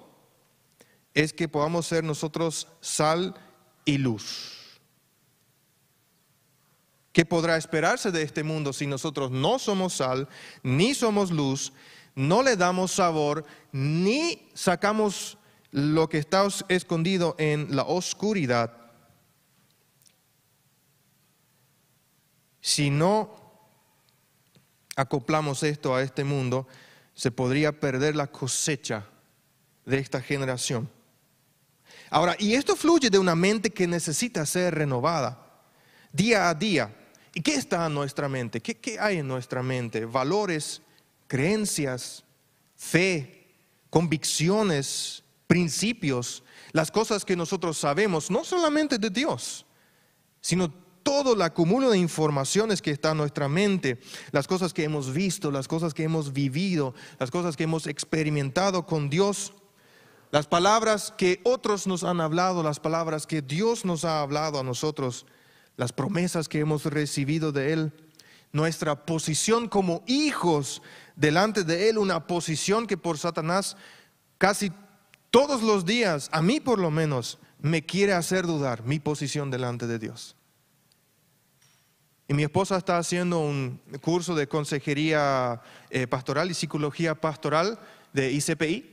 [1.15, 3.35] es que podamos ser nosotros sal
[3.87, 4.53] y luz.
[7.13, 10.29] ¿Qué podrá esperarse de este mundo si nosotros no somos sal,
[10.63, 11.73] ni somos luz,
[12.15, 15.39] no le damos sabor, ni sacamos
[15.71, 18.77] lo que está escondido en la oscuridad?
[22.61, 23.44] Si no
[24.97, 26.67] acoplamos esto a este mundo,
[27.15, 29.07] se podría perder la cosecha
[29.85, 30.91] de esta generación.
[32.11, 35.41] Ahora, y esto fluye de una mente que necesita ser renovada
[36.13, 36.95] día a día
[37.35, 38.61] ¿Y qué está en nuestra mente?
[38.61, 40.05] ¿Qué, qué hay en nuestra mente?
[40.05, 40.81] Valores,
[41.27, 42.23] creencias,
[42.77, 43.49] fe,
[43.91, 49.67] convicciones, principios, las cosas que nosotros sabemos, no solamente de Dios,
[50.41, 50.73] sino
[51.05, 54.01] todo el acumulo de informaciones que está en nuestra mente,
[54.33, 58.87] las cosas que hemos visto, las cosas que hemos vivido, las cosas que hemos experimentado
[58.87, 59.53] con Dios,
[60.33, 64.65] las palabras que otros nos han hablado, las palabras que Dios nos ha hablado a
[64.65, 65.27] nosotros,
[65.77, 67.93] las promesas que hemos recibido de Él,
[68.51, 70.83] nuestra posición como hijos
[71.17, 73.77] delante de Él, una posición que por Satanás
[74.39, 74.73] casi
[75.31, 79.87] todos los días, a mí por lo menos, me quiere hacer dudar mi posición delante
[79.87, 80.37] de Dios.
[82.27, 85.61] Y mi esposa está haciendo un curso de consejería
[85.91, 87.79] eh, pastoral y psicología pastoral
[88.13, 88.91] de ICPI.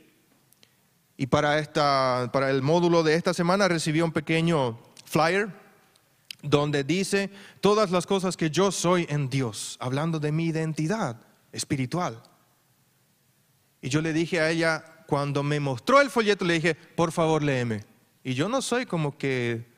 [1.18, 5.50] Y para, esta, para el módulo de esta semana recibió un pequeño flyer
[6.42, 7.30] donde dice
[7.62, 12.22] todas las cosas que yo soy en Dios, hablando de mi identidad espiritual.
[13.82, 17.44] Y yo le dije a ella, cuando me mostró el folleto, le dije, por favor,
[17.44, 17.84] léeme.
[18.24, 19.71] Y yo no soy como que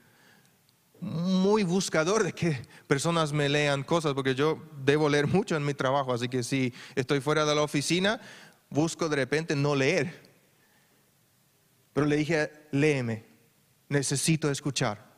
[1.03, 5.73] muy buscador de que personas me lean cosas, porque yo debo leer mucho en mi
[5.73, 8.21] trabajo, así que si estoy fuera de la oficina,
[8.69, 10.33] busco de repente no leer.
[11.93, 13.25] Pero le dije, léeme,
[13.89, 15.13] necesito escuchar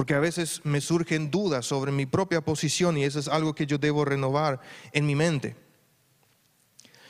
[0.00, 3.66] porque a veces me surgen dudas sobre mi propia posición y eso es algo que
[3.66, 4.58] yo debo renovar
[4.92, 5.56] en mi mente.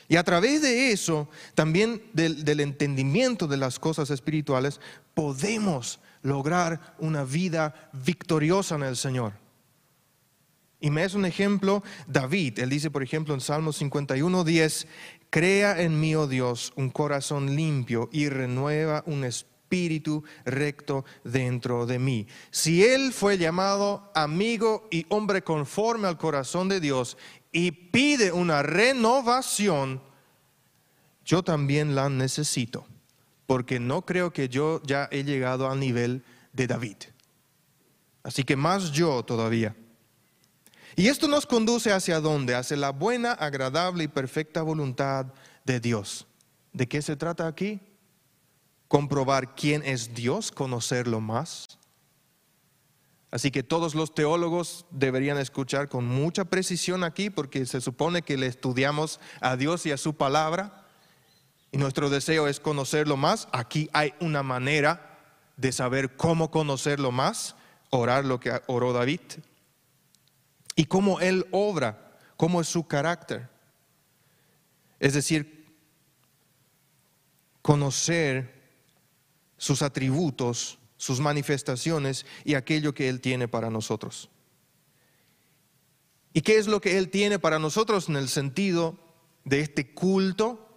[0.09, 4.81] Y a través de eso, también del, entendimiento de las cosas espirituales,
[5.13, 9.33] podemos lograr una vida victoriosa en el Señor.
[10.79, 12.59] Y me es un ejemplo David.
[12.59, 14.87] Él dice, por ejemplo, en Salmo 51, 10,
[15.29, 21.85] crea en mí, oh Dios, un corazón limpio y renueva un espíritu espíritu recto dentro
[21.85, 22.27] de mí.
[22.49, 27.17] Si él fue llamado amigo y hombre conforme al corazón de Dios
[27.53, 30.01] y pide una renovación,
[31.23, 32.85] yo también la necesito,
[33.51, 36.95] porque no creo que yo ya he llegado al nivel de David.
[38.23, 39.75] Así que más yo todavía.
[40.95, 42.55] Y esto nos conduce hacia dónde?
[42.55, 45.33] Hacia la buena, agradable y perfecta voluntad
[45.65, 46.27] de Dios.
[46.71, 47.81] ¿De qué se trata aquí?
[48.87, 51.77] comprobar quién es Dios, conocerlo más.
[53.31, 58.37] Así que todos los teólogos deberían escuchar con mucha precisión aquí porque se supone que
[58.37, 60.80] le estudiamos a Dios y a su palabra
[61.71, 63.47] y nuestro deseo es conocerlo más.
[63.51, 65.19] Aquí hay una manera
[65.57, 67.55] de saber cómo conocerlo más,
[67.89, 69.21] orar lo que oró David
[70.75, 73.49] y cómo él obra, cómo es su carácter.
[74.99, 75.65] Es decir,
[77.61, 78.61] conocer
[79.57, 84.29] sus atributos, sus manifestaciones y aquello que Él tiene para nosotros.
[86.33, 88.97] ¿Y qué es lo que Él tiene para nosotros en el sentido
[89.43, 90.70] de este culto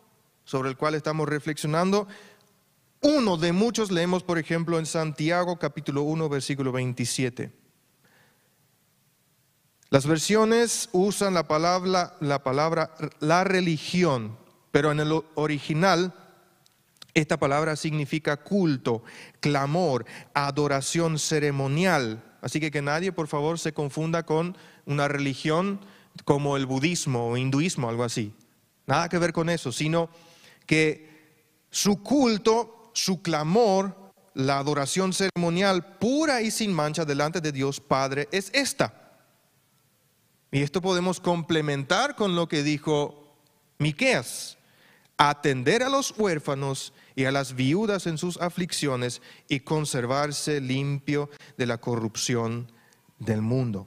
[0.44, 2.06] sobre el cual estamos reflexionando?
[3.00, 7.52] Uno de muchos leemos, por ejemplo, en Santiago capítulo 1, versículo 27.
[9.90, 14.36] Las versiones usan la palabra, la palabra la religión,
[14.70, 16.12] pero en el original
[17.14, 19.04] esta palabra significa culto,
[19.38, 20.04] clamor,
[20.34, 22.24] adoración ceremonial.
[22.40, 25.80] Así que que nadie, por favor, se confunda con una religión
[26.24, 28.34] como el budismo o hinduismo, algo así.
[28.86, 30.10] Nada que ver con eso, sino
[30.66, 37.80] que su culto, su clamor, la adoración ceremonial pura y sin mancha delante de Dios
[37.80, 39.04] Padre es esta.
[40.50, 43.38] Y esto podemos complementar con lo que dijo
[43.78, 44.56] Miqueas,
[45.16, 51.66] atender a los huérfanos y a las viudas en sus aflicciones y conservarse limpio de
[51.66, 52.70] la corrupción
[53.18, 53.86] del mundo.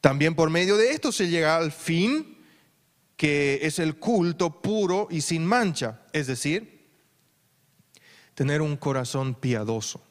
[0.00, 2.29] También por medio de esto se llega al fin
[3.20, 6.88] que es el culto puro y sin mancha, es decir,
[8.32, 10.02] tener un corazón piadoso,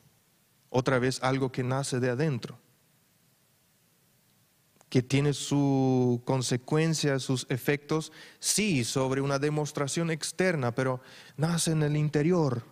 [0.70, 2.60] otra vez algo que nace de adentro
[4.90, 11.02] que tiene su consecuencia, sus efectos, sí, sobre una demostración externa, pero
[11.36, 12.64] nace en el interior.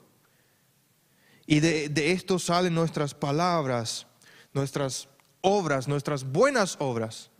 [1.48, 4.06] Y de, esto salen nuestras palabras,
[4.54, 5.10] nuestras
[5.42, 7.32] obras, nuestras buenas obras,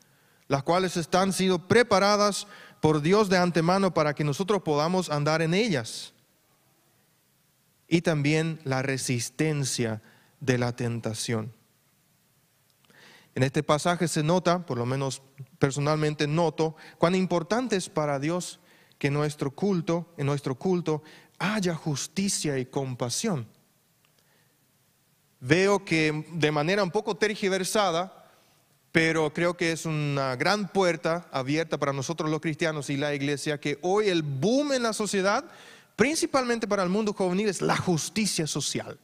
[0.48, 2.48] las cuales están sido preparadas
[2.80, 6.14] por Dios de antemano para que nosotros podamos andar en ellas.
[7.88, 10.02] Y también la resistencia
[10.40, 11.54] de la tentación.
[13.36, 15.22] En este pasaje se nota, por lo menos
[15.60, 18.60] personalmente noto, cuán importante es para Dios
[18.98, 21.04] que nuestro culto, en nuestro culto
[21.38, 23.48] haya justicia y compasión.
[25.40, 28.17] veo que de manera un poco tergiversada,
[28.98, 33.60] pero creo que es una gran puerta abierta para nosotros los cristianos y la iglesia,
[33.60, 35.46] que hoy el boom en la sociedad,
[35.96, 38.98] principalmente para el mundo juvenil, es la justicia social.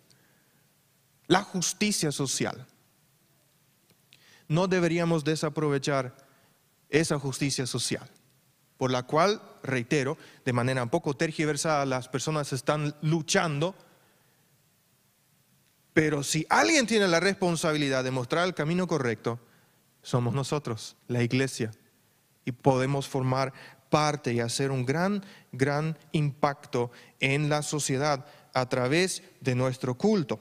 [1.27, 2.65] La justicia social.
[4.47, 6.15] No deberíamos desaprovechar
[6.89, 8.09] esa justicia social,
[8.79, 13.75] por la cual, reitero, de manera un poco tergiversada, las personas están luchando
[15.93, 19.39] pero si alguien tiene la responsabilidad de mostrar el camino correcto,
[20.03, 21.71] somos nosotros, la iglesia.
[22.45, 23.53] Y podemos formar
[23.89, 30.39] parte y hacer un gran, gran impacto en la sociedad a través de nuestro culto.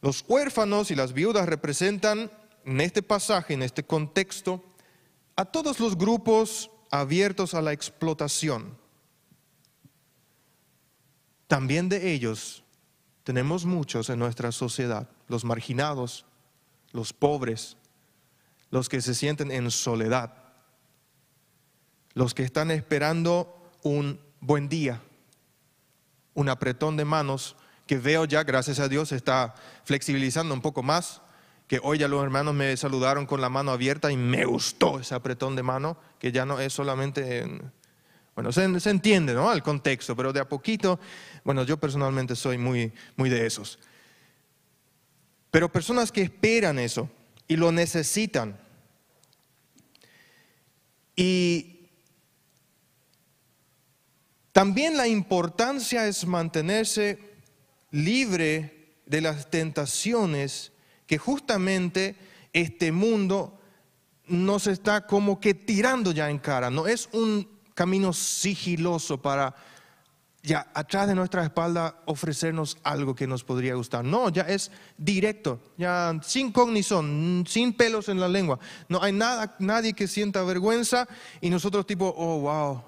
[0.00, 2.30] Los huérfanos y las viudas representan
[2.64, 4.64] en este pasaje, en este contexto,
[5.36, 8.76] a todos los grupos abiertos a la explotación.
[11.46, 12.64] También de ellos
[13.22, 16.26] tenemos muchos en nuestra sociedad, los marginados,
[16.92, 17.76] los pobres,
[18.74, 20.34] los que se sienten en soledad,
[22.14, 25.00] los que están esperando un buen día,
[26.34, 27.54] un apretón de manos
[27.86, 29.54] que veo ya, gracias a Dios, está
[29.84, 31.22] flexibilizando un poco más,
[31.68, 35.14] que hoy ya los hermanos me saludaron con la mano abierta y me gustó ese
[35.14, 37.70] apretón de mano, que ya no es solamente en,
[38.34, 39.52] bueno, se, entiende, ¿no?
[39.52, 40.98] El contexto, pero de a poquito,
[41.44, 43.78] bueno, yo personalmente soy muy, muy de esos.
[45.52, 47.08] Pero personas que esperan eso
[47.46, 48.63] y lo necesitan.
[51.16, 51.88] Y
[54.52, 57.18] también la importancia es mantenerse
[57.90, 60.72] libre de las tentaciones
[61.06, 62.16] que justamente
[62.52, 63.60] este mundo
[64.26, 66.70] nos está como que tirando ya en cara.
[66.70, 69.54] No es un camino sigiloso para
[70.44, 74.04] ya atrás de nuestra espalda ofrecernos algo que nos podría gustar.
[74.04, 78.60] No, ya es directo, ya sin cognizón, sin pelos en la lengua.
[78.88, 81.08] No hay nada, nadie que sienta vergüenza
[81.40, 82.84] y nosotros tipo, oh, wow,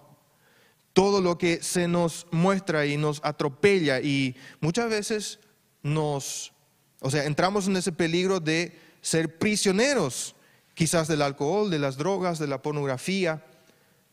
[0.92, 5.40] todo lo que se nos muestra y nos atropella y muchas veces
[5.82, 6.52] nos,
[7.00, 10.36] o sea, entramos en ese peligro de ser prisioneros,
[10.74, 13.42] quizás del alcohol, de las drogas, de la pornografía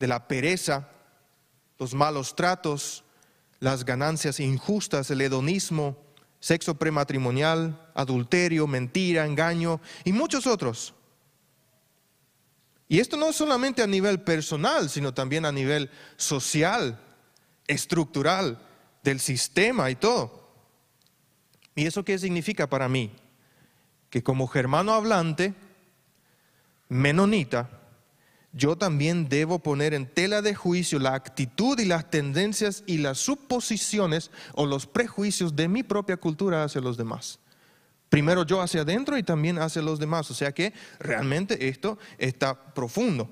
[0.03, 0.89] de la pereza,
[1.79, 3.05] los malos tratos,
[3.63, 5.95] las ganancias injustas, el hedonismo,
[6.41, 10.93] sexo prematrimonial, adulterio, mentira, engaño y muchos otros.
[12.89, 16.99] Y esto no solamente a nivel personal, sino también a nivel social,
[17.65, 18.59] estructural,
[19.01, 20.51] del sistema y todo.
[21.73, 23.15] ¿Y eso qué significa para mí?
[24.09, 25.53] Que como germano hablante,
[26.89, 27.69] menonita,
[28.53, 33.17] yo también debo poner en tela de juicio la actitud y las tendencias y las
[33.17, 37.39] suposiciones o los prejuicios de mi propia cultura hacia los demás.
[38.09, 40.29] Primero yo hacia adentro y también hacia los demás.
[40.29, 43.27] O sea que realmente esto está profundo.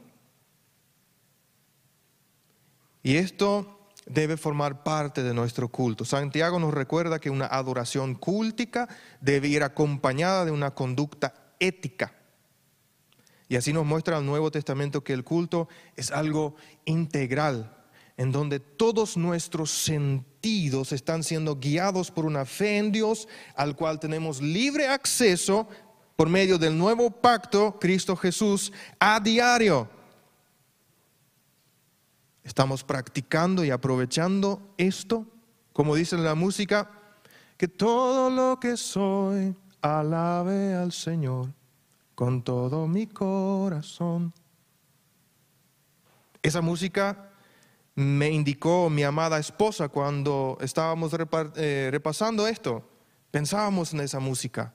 [3.03, 6.03] Y esto debe formar parte de nuestro culto.
[6.03, 12.11] Santiago nos recuerda que una adoración cúltica debe ir acompañada de una conducta ética.
[13.52, 17.76] Y así nos muestra el Nuevo Testamento que el culto es algo integral,
[18.16, 23.28] en donde todos nuestros sentidos están siendo guiados por una fe en Dios
[23.58, 25.68] al cual tenemos libre acceso
[26.16, 29.89] por medio del nuevo pacto, Cristo Jesús, a diario.
[32.45, 35.28] Estamos practicando y aprovechando esto,
[35.74, 36.89] como dice la música,
[37.58, 41.49] que todo lo que soy alabe al Señor
[42.22, 44.32] con todo mi corazón.
[46.43, 47.32] Esa música
[47.95, 51.11] me indicó mi amada esposa cuando estábamos
[51.55, 52.88] eh, repasando esto.
[53.32, 54.72] Pensábamos en esa música.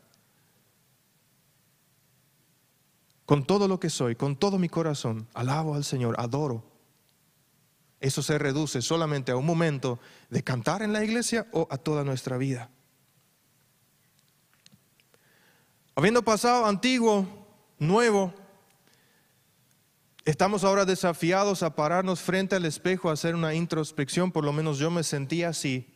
[3.24, 6.64] Con todo lo que soy, con todo mi corazón, alabo al Señor, adoro.
[8.01, 12.03] Eso se reduce solamente a un momento de cantar en la iglesia o a toda
[12.03, 12.70] nuestra vida.
[15.99, 17.26] Habiendo pasado antiguo,
[17.78, 18.34] nuevo,
[20.26, 24.76] estamos ahora desafiados a pararnos frente al espejo, a hacer una introspección, por lo menos
[24.76, 25.88] yo me sentía así,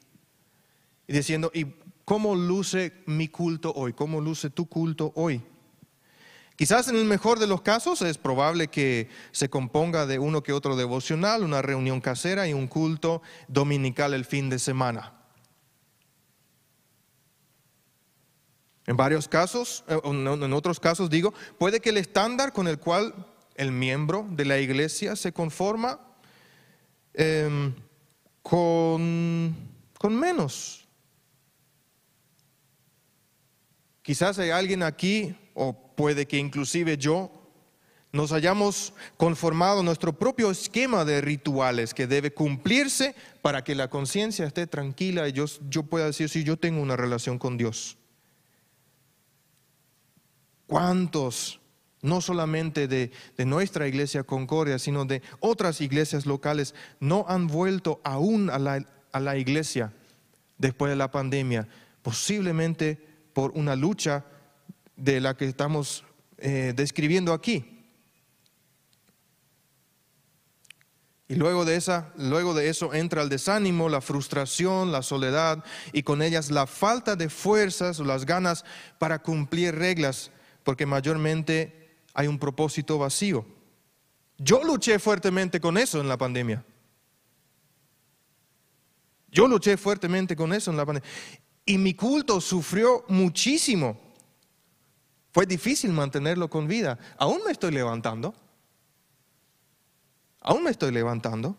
[1.07, 1.67] diciendo, ¿y
[2.07, 3.93] cómo luce mi culto hoy?
[3.93, 5.43] ¿Cómo luce tu culto hoy?
[6.57, 10.55] Quizás en el mejor de los casos es probable que se componga de uno que
[10.55, 15.20] otro devocional, una reunión casera y un culto dominical el fin de semana.
[18.87, 23.15] En varios casos, eh, en otros casos digo, puede que el estándar con el cual
[23.55, 26.01] el miembro de la iglesia se conforma
[27.13, 27.75] em,
[28.43, 29.55] con,
[29.99, 30.89] con menos.
[34.03, 37.31] Quizás hay alguien aquí, o puede que inclusive yo,
[38.13, 44.47] nos hayamos conformado nuestro propio esquema de rituales que debe cumplirse para que la conciencia
[44.47, 48.00] esté tranquila y yo, yo pueda decir si yo tengo una relación con Dios.
[50.71, 51.59] ¿Cuántos,
[52.01, 58.51] no solamente de, nuestra iglesia Concordia, sino de otras iglesias locales, no han vuelto aún
[58.51, 59.93] a la, iglesia
[60.59, 61.67] después de la pandemia?
[62.03, 64.25] Posiblemente por una lucha
[64.95, 66.05] de la que estamos
[66.39, 67.85] eh, describiendo aquí.
[71.27, 76.05] Y luego de, esa, luego de eso entra el desánimo, la frustración, la soledad y
[76.05, 78.65] con ellas la falta de fuerzas o las ganas
[79.01, 80.31] para cumplir reglas,
[80.63, 83.45] porque mayormente hay un propósito vacío.
[84.39, 86.65] Yo luché fuertemente con eso en la pandemia.
[89.29, 91.09] Yo luché fuertemente con eso en la pandemia.
[91.65, 94.01] Y mi culto sufrió muchísimo.
[95.33, 96.99] Fue difícil mantenerlo con vida.
[97.17, 98.35] Aún me estoy levantando.
[100.41, 101.57] Aún me estoy levantando.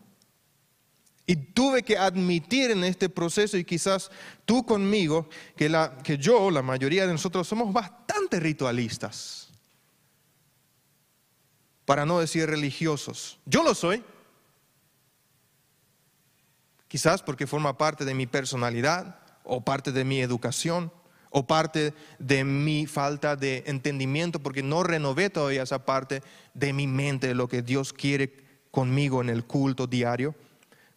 [1.26, 4.10] Y tuve que admitir en este proceso, y quizás
[4.46, 9.50] tú conmigo, que, yo, la mayoría de nosotros, somos bastante ritualistas.
[11.86, 13.40] Para no decir religiosos.
[13.46, 14.04] Yo lo soy.
[16.88, 20.92] Quizás porque forma parte de mi personalidad o parte de mi educación
[21.30, 26.22] o parte de mi falta de entendimiento porque no renové todavía esa parte
[26.54, 28.34] de mi mente de lo que Dios quiere
[28.70, 30.36] conmigo en el culto diario.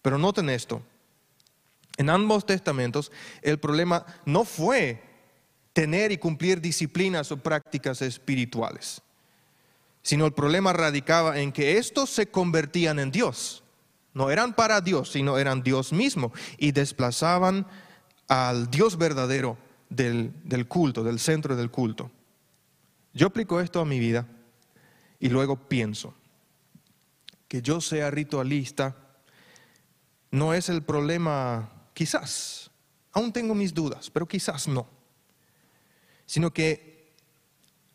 [0.05, 0.83] Pero noten esto,
[1.97, 5.03] en ambos testamentos el problema no fue
[5.73, 9.01] tener y cumplir disciplinas o prácticas espirituales,
[10.03, 13.65] sino el problema radicaba en que estos se convertían en Dios.
[14.13, 17.67] No eran para Dios, sino eran Dios mismo y desplazaban
[18.29, 19.57] al Dios verdadero
[19.89, 22.11] del, del culto, del centro del culto.
[23.15, 24.27] Yo aplico esto a mi vida
[25.19, 26.13] y luego pienso,
[27.49, 28.99] que yo sea ritualista
[30.35, 32.69] no es el problema, quizás,
[33.13, 34.85] aún tengo mis dudas, pero quizás no,
[36.27, 37.13] sino que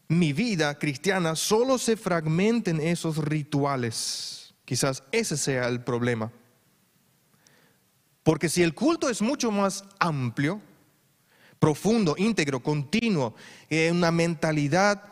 [0.08, 4.56] mi vida cristiana solo se fragmenta en esos rituales.
[4.64, 6.32] Quizás ese sea el problema.
[8.24, 10.62] Porque si el culto es mucho más amplio,
[11.60, 13.36] profundo, íntegro, continuo,
[13.70, 15.04] en una mentalidad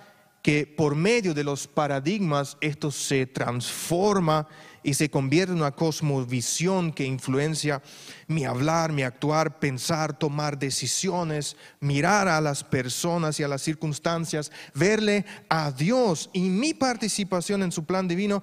[0.42, 4.48] que por medio de los paradigmas esto se transforma
[4.88, 7.82] y se convierte en una cosmovisión que influencia
[8.28, 14.50] mi hablar, mi actuar, pensar, tomar decisiones, mirar a las personas y a las circunstancias,
[14.74, 18.42] verle a Dios y mi participación en su plan divino,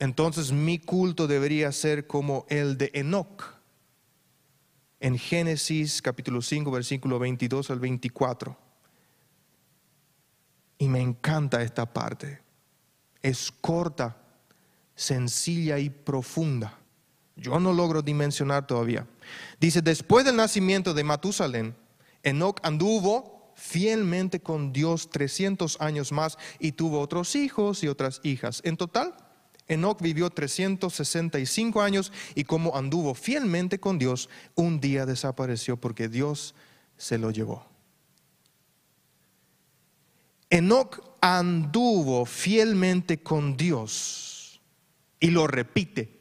[0.00, 3.54] entonces mi culto debería ser como el de Enoch.
[4.98, 8.58] En Génesis capítulo 5, versículo 22 al 24.
[10.78, 12.42] Y me encanta esta parte.
[13.22, 14.23] Es corta,
[14.94, 16.78] sencilla y profunda.
[17.36, 19.06] Yo no logro dimensionar todavía.
[19.58, 21.74] Dice, después del nacimiento de Matusalén,
[22.22, 28.60] Enoch anduvo fielmente con Dios 300 años más y tuvo otros hijos y otras hijas.
[28.64, 29.14] En total,
[29.66, 36.54] Enoch vivió 365 años y como anduvo fielmente con Dios, un día desapareció porque Dios
[36.96, 37.66] se lo llevó.
[40.50, 44.33] Enoch anduvo fielmente con Dios
[45.24, 46.20] y lo repite,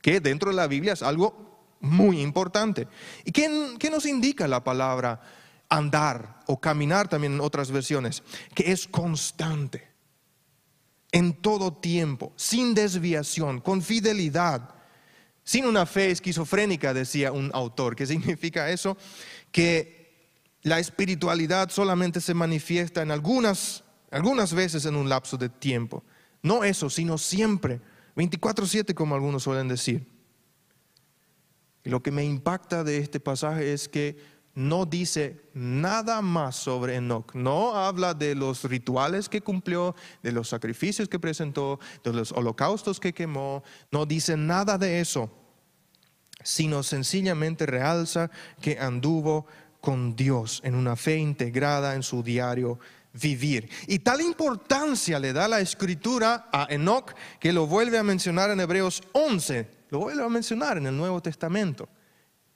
[0.00, 2.88] que dentro de la Biblia es algo muy importante.
[3.26, 5.20] ¿Y qué, qué nos indica la palabra
[5.68, 8.22] andar o caminar también en otras versiones?
[8.54, 9.86] Que es constante,
[11.10, 14.76] en todo tiempo, sin desviación, con fidelidad,
[15.44, 17.94] sin una fe esquizofrénica, decía un autor.
[17.94, 18.96] ¿Qué significa eso?
[19.50, 20.30] Que
[20.62, 26.02] la espiritualidad solamente se manifiesta en algunas, algunas veces en un lapso de tiempo.
[26.40, 30.06] No eso, sino siempre, 24/7 como algunos suelen decir.
[31.84, 34.16] Y lo que me impacta de este pasaje es que
[34.54, 37.34] no dice nada más sobre Enoch.
[37.34, 43.00] No habla de los rituales que cumplió, de los sacrificios que presentó, de los holocaustos
[43.00, 43.62] que quemó.
[43.90, 45.30] No dice nada de eso,
[46.44, 49.46] sino sencillamente realza que anduvo
[49.80, 52.78] con Dios en una fe integrada en su diario
[53.12, 53.68] vivir.
[53.86, 58.60] Y tal importancia le da la escritura a Enoch que lo vuelve a mencionar en
[58.60, 61.88] Hebreos 11, lo vuelve a mencionar en el Nuevo Testamento.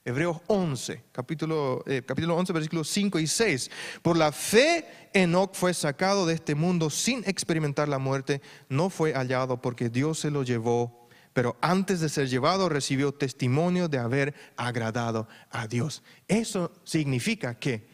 [0.05, 3.71] Hebreos 11, capítulo, eh, capítulo 11, versículos 5 y 6.
[4.03, 9.15] Por la fe, Enoch fue sacado de este mundo sin experimentar la muerte, no fue
[9.15, 14.33] hallado porque Dios se lo llevó pero antes de ser llevado recibió testimonio de haber
[14.57, 16.03] agradado a Dios.
[16.29, 17.91] Eso significa que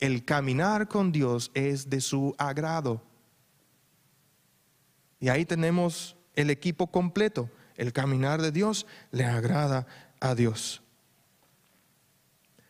[0.00, 3.02] el caminar con Dios es de su agrado.
[5.20, 7.50] Y ahí tenemos el equipo completo.
[7.76, 9.86] El caminar de Dios le agrada
[10.20, 10.82] a Dios.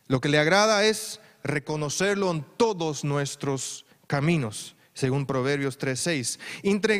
[0.07, 6.39] Lo que le agrada es reconocerlo en todos nuestros caminos, según Proverbios 3:6.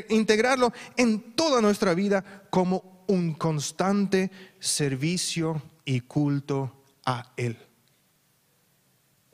[0.09, 7.66] Integrarlo en toda nuestra vida como un constante servicio y culto a Él.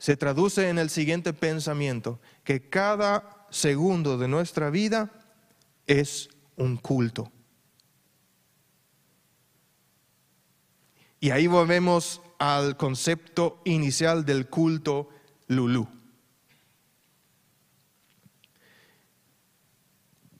[0.04, 5.10] Se traduce en el siguiente pensamiento, que cada segundo de nuestra vida
[5.86, 7.32] es un culto.
[11.20, 15.08] Y ahí volvemos al concepto inicial del culto
[15.46, 15.88] Lulú.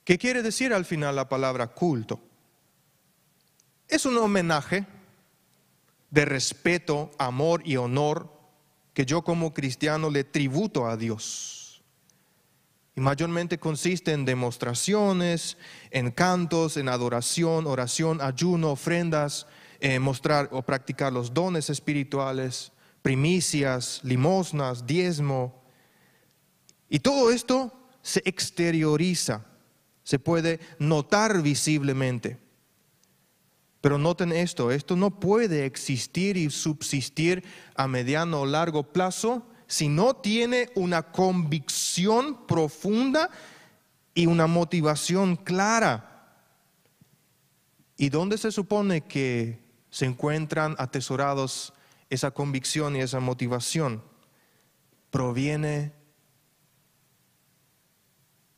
[0.05, 2.21] ¿Qué quiere decir al final la palabra culto?
[3.89, 4.85] Es un homenaje
[6.11, 8.34] de respeto, amor y honor
[8.95, 11.83] que yo como cristiano le tributo a Dios.
[12.97, 15.59] Y mayormente consiste en demostraciones,
[15.91, 19.49] en cantos, en adoración, oración, ayuno, ofrendas,
[19.81, 22.71] eh, mostrar o practicar los dones espirituales,
[23.03, 25.61] primicias, limosnas, diezmo.
[26.89, 29.45] Y todo esto se exterioriza,
[30.05, 32.44] se puede notar visiblemente.
[33.85, 39.89] Pero noten esto, esto no puede existir y subsistir a mediano o largo plazo si
[39.89, 43.28] no tiene una convicción profunda
[44.14, 46.39] y una motivación clara.
[47.99, 51.74] ¿Y dónde se supone que se encuentran atesorados
[52.09, 54.03] esa convicción y esa motivación.
[55.11, 55.93] Proviene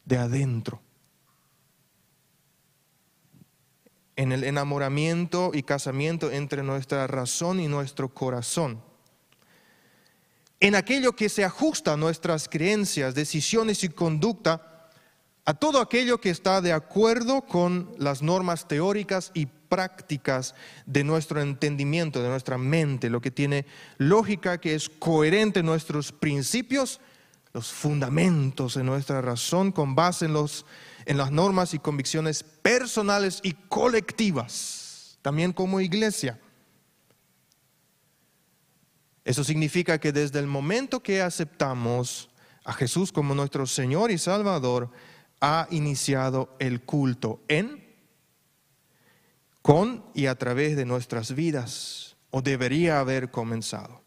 [0.04, 0.85] de adentro.
[4.16, 8.82] En el enamoramiento y casamiento entre nuestra razón y nuestro corazón.
[10.58, 14.90] En aquello que se ajusta a nuestras creencias, decisiones y conducta,
[15.44, 20.54] a todo aquello que está de acuerdo con las normas teóricas y prácticas
[20.86, 23.66] de nuestro entendimiento, de nuestra mente, lo que tiene
[23.98, 27.00] lógica, que es coherente en nuestros principios,
[27.52, 30.66] los fundamentos de nuestra razón con base en, los,
[31.06, 36.38] en las normas y convicciones personales y colectivas, también como iglesia.
[39.24, 42.28] Eso significa que desde el momento que aceptamos
[42.64, 44.90] a Jesús como nuestro Señor y Salvador,
[45.40, 47.86] ha iniciado el culto en
[49.62, 54.02] con y a través de nuestras vidas, o debería haber comenzado.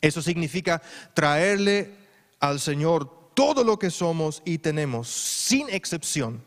[0.00, 0.82] Eso significa
[1.14, 1.94] traerle
[2.40, 6.44] al Señor todo lo que somos y tenemos, sin excepción,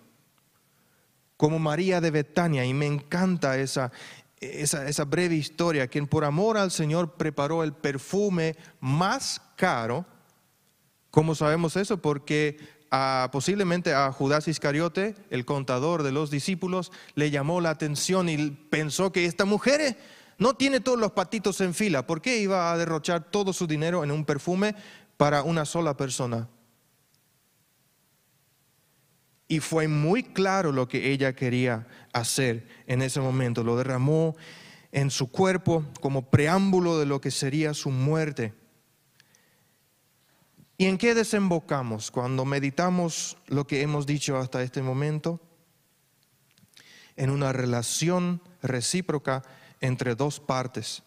[1.38, 3.92] como María de Betania, y me encanta esa,
[4.40, 10.06] esa, breve historia, quien por amor al Señor preparó el perfume más caro.
[11.10, 11.98] ¿Cómo sabemos eso?
[11.98, 12.60] Porque
[13.32, 19.12] posiblemente a Judas Iscariote, el contador de los discípulos, le llamó la atención y pensó
[19.12, 19.98] que esta mujer eh,
[20.38, 22.06] no tiene todos los patitos en fila.
[22.06, 24.76] ¿Por qué iba a derrochar todo su dinero en un perfume
[25.18, 26.48] para una sola persona?
[29.48, 33.64] Y fue muy claro lo que ella quería hacer en ese momento.
[33.64, 34.36] Lo derramó
[34.92, 38.54] en su cuerpo como preámbulo de lo que sería su muerte.
[40.78, 45.40] ¿Y en qué desembocamos cuando meditamos lo que hemos dicho hasta este momento?
[47.16, 49.44] En una relación recíproca
[49.82, 51.04] entre dos partes,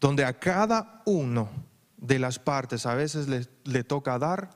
[0.00, 1.50] donde a cada uno
[1.96, 4.50] de las partes a veces le, le toca dar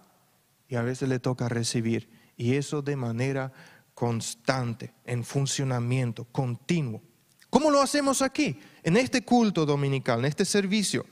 [0.69, 2.11] y a veces le toca recibir.
[2.37, 3.53] Y eso de manera
[3.95, 7.03] constante, en funcionamiento, continuo.
[7.51, 8.59] ¿Cómo lo hacemos aquí?
[8.83, 11.07] En este culto dominical, en este servicio.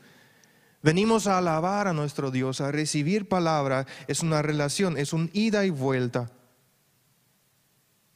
[0.82, 3.86] Venimos a alabar a nuestro Dios, a recibir palabra.
[4.08, 6.32] Es una relación, es un ida y vuelta.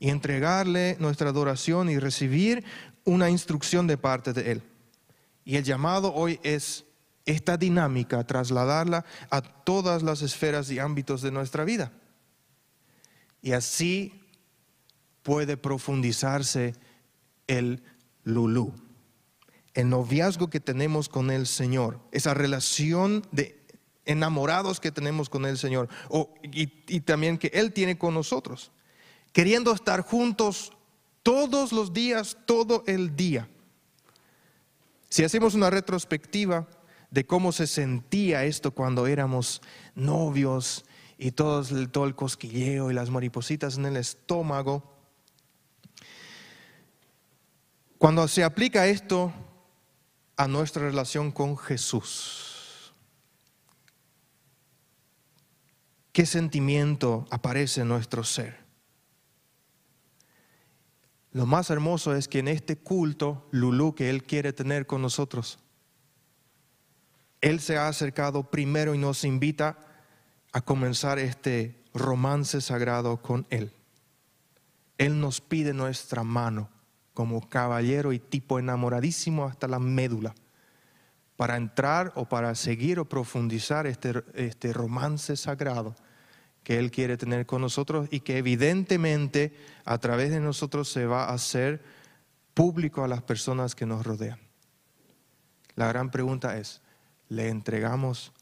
[0.00, 2.64] Y entregarle nuestra adoración y recibir
[3.04, 4.62] una instrucción de parte de Él.
[5.44, 6.84] Y el llamado hoy es
[7.24, 11.92] esta dinámica, trasladarla a todas las esferas y ámbitos de nuestra vida.
[13.42, 14.20] Y así
[15.22, 16.74] puede profundizarse
[17.46, 17.82] el
[18.24, 18.72] lulú
[19.76, 23.62] el noviazgo que tenemos con el Señor, esa relación de
[24.06, 25.88] enamorados que tenemos con el Señor
[26.42, 28.72] y, y también que Él tiene con nosotros,
[29.32, 30.72] queriendo estar juntos
[31.22, 33.48] todos los días, todo el día.
[35.10, 36.66] Si hacemos una retrospectiva
[37.10, 39.60] de cómo se sentía esto cuando éramos
[39.94, 40.86] novios
[41.18, 44.94] y todo, el cosquilleo y las maripositas en el estómago,
[47.98, 49.32] cuando se aplica esto
[50.36, 52.92] a nuestra relación con Jesús.
[56.12, 58.64] ¿Qué sentimiento aparece en nuestro ser?
[61.32, 65.58] Lo más hermoso es que en este culto, Lulú, que Él quiere tener con nosotros,
[67.42, 69.85] Él se ha acercado primero y nos invita
[70.56, 73.74] a comenzar este romance sagrado con Él.
[74.96, 76.70] Él nos pide nuestra mano
[77.12, 80.34] como caballero y tipo enamoradísimo hasta la médula
[81.36, 85.94] para entrar o para seguir o profundizar este, este romance sagrado
[86.62, 89.54] que Él quiere tener con nosotros y que evidentemente
[89.84, 91.84] a través de nosotros se va a hacer
[92.54, 94.40] público a las personas que nos rodean.
[95.74, 96.80] La gran pregunta es,
[97.28, 98.32] ¿le entregamos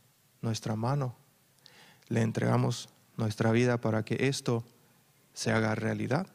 [0.43, 1.24] nuestra mano?
[2.09, 4.65] ¿Le entregamos nuestra vida para que esto
[5.33, 6.34] se haga realidad?